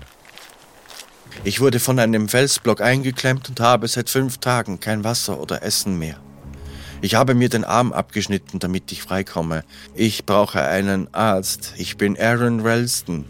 Ich 1.43 1.61
wurde 1.61 1.79
von 1.79 1.97
einem 1.97 2.29
Felsblock 2.29 2.79
eingeklemmt 2.79 3.49
und 3.49 3.59
habe 3.59 3.87
seit 3.87 4.11
fünf 4.11 4.37
Tagen 4.37 4.79
kein 4.79 5.03
Wasser 5.03 5.39
oder 5.39 5.63
Essen 5.63 5.97
mehr. 5.97 6.19
Ich 7.01 7.15
habe 7.15 7.33
mir 7.33 7.49
den 7.49 7.63
Arm 7.63 7.91
abgeschnitten, 7.91 8.59
damit 8.59 8.91
ich 8.91 9.01
freikomme. 9.01 9.63
Ich 9.95 10.27
brauche 10.27 10.61
einen 10.61 11.11
Arzt. 11.11 11.73
Ich 11.75 11.97
bin 11.97 12.19
Aaron 12.19 12.59
Ralston. 12.59 13.25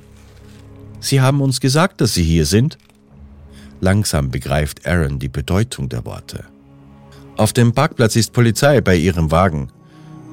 Sie 0.99 1.21
haben 1.21 1.39
uns 1.39 1.61
gesagt, 1.61 2.01
dass 2.01 2.13
Sie 2.13 2.23
hier 2.25 2.45
sind? 2.45 2.77
Langsam 3.85 4.31
begreift 4.31 4.87
Aaron 4.87 5.19
die 5.19 5.29
Bedeutung 5.29 5.89
der 5.89 6.05
Worte. 6.05 6.43
Auf 7.37 7.53
dem 7.53 7.71
Parkplatz 7.71 8.15
ist 8.15 8.33
Polizei 8.33 8.81
bei 8.81 8.95
Ihrem 8.95 9.29
Wagen. 9.29 9.67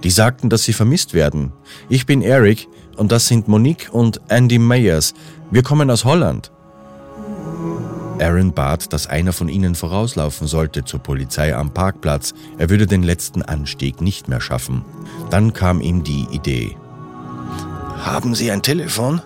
Die 0.05 0.11
sagten, 0.11 0.49
dass 0.49 0.63
Sie 0.63 0.73
vermisst 0.73 1.13
werden. 1.13 1.53
Ich 1.91 2.07
bin 2.07 2.23
Eric 2.23 2.67
und 2.97 3.13
das 3.13 3.29
sind 3.29 3.49
Monique 3.49 3.91
und 3.93 4.23
Andy 4.29 4.59
Meyers. 4.59 5.13
Wir 5.51 5.63
kommen 5.63 5.91
aus 5.91 6.07
Holland. 6.07 6.51
Aaron 8.23 8.55
bat, 8.55 8.91
dass 8.91 9.07
einer 9.07 9.35
von 9.35 9.51
ihnen 9.51 9.75
vorauslaufen 9.75 10.47
sollte 10.47 10.87
zur 10.87 11.01
Polizei 11.01 11.55
am 11.55 11.75
Parkplatz. 11.75 12.33
Er 12.57 12.71
würde 12.71 12.87
den 12.87 13.03
letzten 13.03 13.43
Anstieg 13.43 14.01
nicht 14.01 14.29
mehr 14.29 14.41
schaffen. 14.41 14.83
Dann 15.29 15.53
kam 15.53 15.83
ihm 15.83 16.05
die 16.05 16.27
Idee. 16.31 16.75
Haben 17.99 18.35
Sie 18.35 18.51
ein 18.51 18.63
Telefon? 18.63 19.21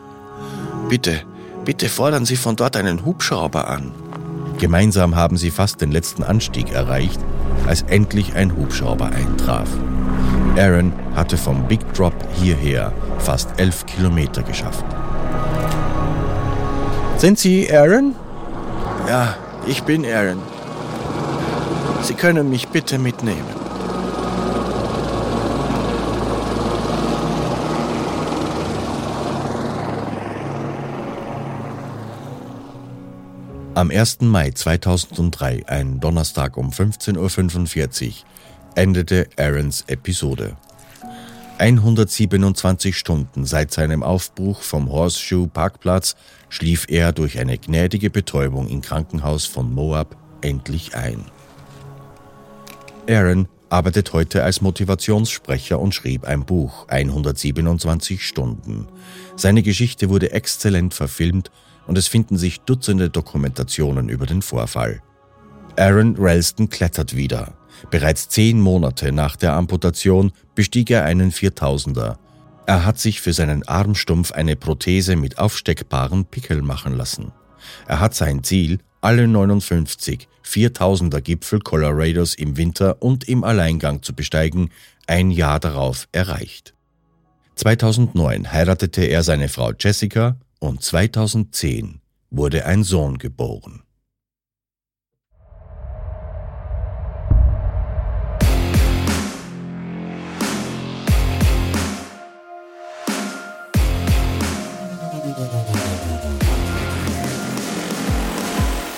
Bitte, 0.88 1.22
bitte 1.64 1.88
fordern 1.88 2.26
Sie 2.26 2.36
von 2.36 2.56
dort 2.56 2.76
einen 2.76 3.04
Hubschrauber 3.04 3.68
an. 3.68 3.92
Gemeinsam 4.58 5.16
haben 5.16 5.36
sie 5.36 5.50
fast 5.50 5.80
den 5.80 5.92
letzten 5.92 6.22
Anstieg 6.22 6.72
erreicht, 6.72 7.20
als 7.66 7.82
endlich 7.82 8.34
ein 8.34 8.56
Hubschrauber 8.56 9.06
eintraf. 9.06 9.68
Aaron 10.56 10.92
hatte 11.14 11.36
vom 11.36 11.68
Big 11.68 11.80
Drop 11.92 12.14
hierher 12.32 12.92
fast 13.18 13.48
elf 13.58 13.84
Kilometer 13.84 14.42
geschafft. 14.42 14.84
Sind 17.18 17.38
Sie 17.38 17.70
Aaron? 17.70 18.14
Ja, 19.08 19.34
ich 19.66 19.82
bin 19.82 20.06
Aaron. 20.06 20.38
Sie 22.02 22.14
können 22.14 22.48
mich 22.48 22.68
bitte 22.68 22.98
mitnehmen. 22.98 23.65
Am 33.76 33.90
1. 33.90 34.22
Mai 34.22 34.52
2003, 34.52 35.64
ein 35.66 36.00
Donnerstag 36.00 36.56
um 36.56 36.70
15.45 36.70 38.06
Uhr, 38.06 38.14
endete 38.74 39.28
Aarons 39.36 39.84
Episode. 39.86 40.56
127 41.58 42.96
Stunden 42.96 43.44
seit 43.44 43.74
seinem 43.74 44.02
Aufbruch 44.02 44.62
vom 44.62 44.88
Horseshoe 44.88 45.46
Parkplatz 45.46 46.16
schlief 46.48 46.86
er 46.88 47.12
durch 47.12 47.38
eine 47.38 47.58
gnädige 47.58 48.08
Betäubung 48.08 48.66
im 48.66 48.80
Krankenhaus 48.80 49.44
von 49.44 49.70
Moab 49.74 50.16
endlich 50.40 50.94
ein. 50.94 51.26
Aaron 53.06 53.46
arbeitet 53.68 54.14
heute 54.14 54.42
als 54.42 54.62
Motivationssprecher 54.62 55.78
und 55.78 55.94
schrieb 55.94 56.24
ein 56.24 56.46
Buch 56.46 56.88
127 56.88 58.26
Stunden. 58.26 58.88
Seine 59.36 59.62
Geschichte 59.62 60.08
wurde 60.08 60.32
exzellent 60.32 60.94
verfilmt 60.94 61.50
und 61.86 61.98
es 61.98 62.08
finden 62.08 62.36
sich 62.36 62.60
Dutzende 62.60 63.10
Dokumentationen 63.10 64.08
über 64.08 64.26
den 64.26 64.42
Vorfall. 64.42 65.02
Aaron 65.76 66.16
Ralston 66.18 66.68
klettert 66.68 67.16
wieder. 67.16 67.54
Bereits 67.90 68.28
zehn 68.28 68.60
Monate 68.60 69.12
nach 69.12 69.36
der 69.36 69.52
Amputation 69.52 70.32
bestieg 70.54 70.90
er 70.90 71.04
einen 71.04 71.30
4000er. 71.30 72.16
Er 72.66 72.84
hat 72.84 72.98
sich 72.98 73.20
für 73.20 73.32
seinen 73.32 73.66
Armstumpf 73.68 74.32
eine 74.32 74.56
Prothese 74.56 75.16
mit 75.16 75.38
aufsteckbaren 75.38 76.24
Pickel 76.24 76.62
machen 76.62 76.96
lassen. 76.96 77.32
Er 77.86 78.00
hat 78.00 78.14
sein 78.14 78.42
Ziel, 78.42 78.78
alle 79.00 79.28
59 79.28 80.28
4000er 80.44 81.20
Gipfel 81.20 81.60
Colorados 81.60 82.34
im 82.34 82.56
Winter 82.56 83.02
und 83.02 83.28
im 83.28 83.44
Alleingang 83.44 84.02
zu 84.02 84.14
besteigen, 84.14 84.70
ein 85.06 85.30
Jahr 85.30 85.60
darauf 85.60 86.08
erreicht. 86.12 86.74
2009 87.56 88.52
heiratete 88.52 89.04
er 89.04 89.22
seine 89.22 89.48
Frau 89.48 89.72
Jessica 89.78 90.36
und 90.58 90.82
2010 90.82 92.00
wurde 92.30 92.66
ein 92.66 92.84
Sohn 92.84 93.18
geboren. 93.18 93.82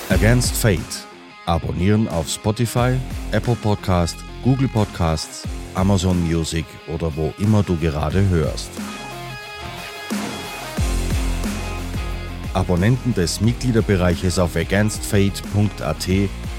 Against 0.09 0.53
Fate. 0.55 0.79
Abonnieren 1.45 2.07
auf 2.09 2.29
Spotify, 2.29 2.97
Apple 3.31 3.55
Podcast, 3.55 4.17
Google 4.43 4.67
Podcasts, 4.67 5.47
Amazon 5.75 6.21
Music 6.27 6.65
oder 6.87 7.15
wo 7.15 7.33
immer 7.39 7.63
du 7.63 7.77
gerade 7.77 8.27
hörst. 8.27 8.69
Abonnenten 12.53 13.13
des 13.13 13.41
Mitgliederbereiches 13.41 14.39
auf 14.39 14.55
againstfate.at 14.55 16.07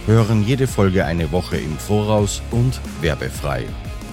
hören 0.06 0.46
jede 0.46 0.66
Folge 0.66 1.04
eine 1.04 1.32
Woche 1.32 1.56
im 1.56 1.76
Voraus 1.76 2.42
und 2.50 2.80
werbefrei. 3.00 3.64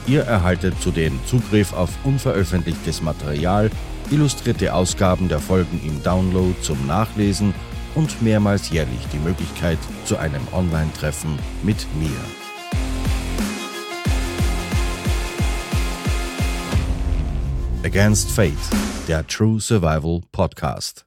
Ihr 0.07 0.23
erhaltet 0.23 0.81
zudem 0.81 1.19
Zugriff 1.25 1.73
auf 1.73 1.89
unveröffentlichtes 2.03 3.01
Material, 3.01 3.69
illustrierte 4.09 4.73
Ausgaben 4.73 5.27
der 5.27 5.39
Folgen 5.39 5.81
im 5.85 6.01
Download 6.03 6.55
zum 6.61 6.87
Nachlesen 6.87 7.53
und 7.95 8.21
mehrmals 8.21 8.69
jährlich 8.69 9.07
die 9.11 9.19
Möglichkeit 9.19 9.79
zu 10.05 10.17
einem 10.17 10.41
Online-Treffen 10.53 11.37
mit 11.63 11.85
mir. 11.99 12.09
Against 17.83 18.31
Fate, 18.31 18.53
der 19.07 19.25
True 19.27 19.59
Survival 19.59 20.21
Podcast. 20.31 21.06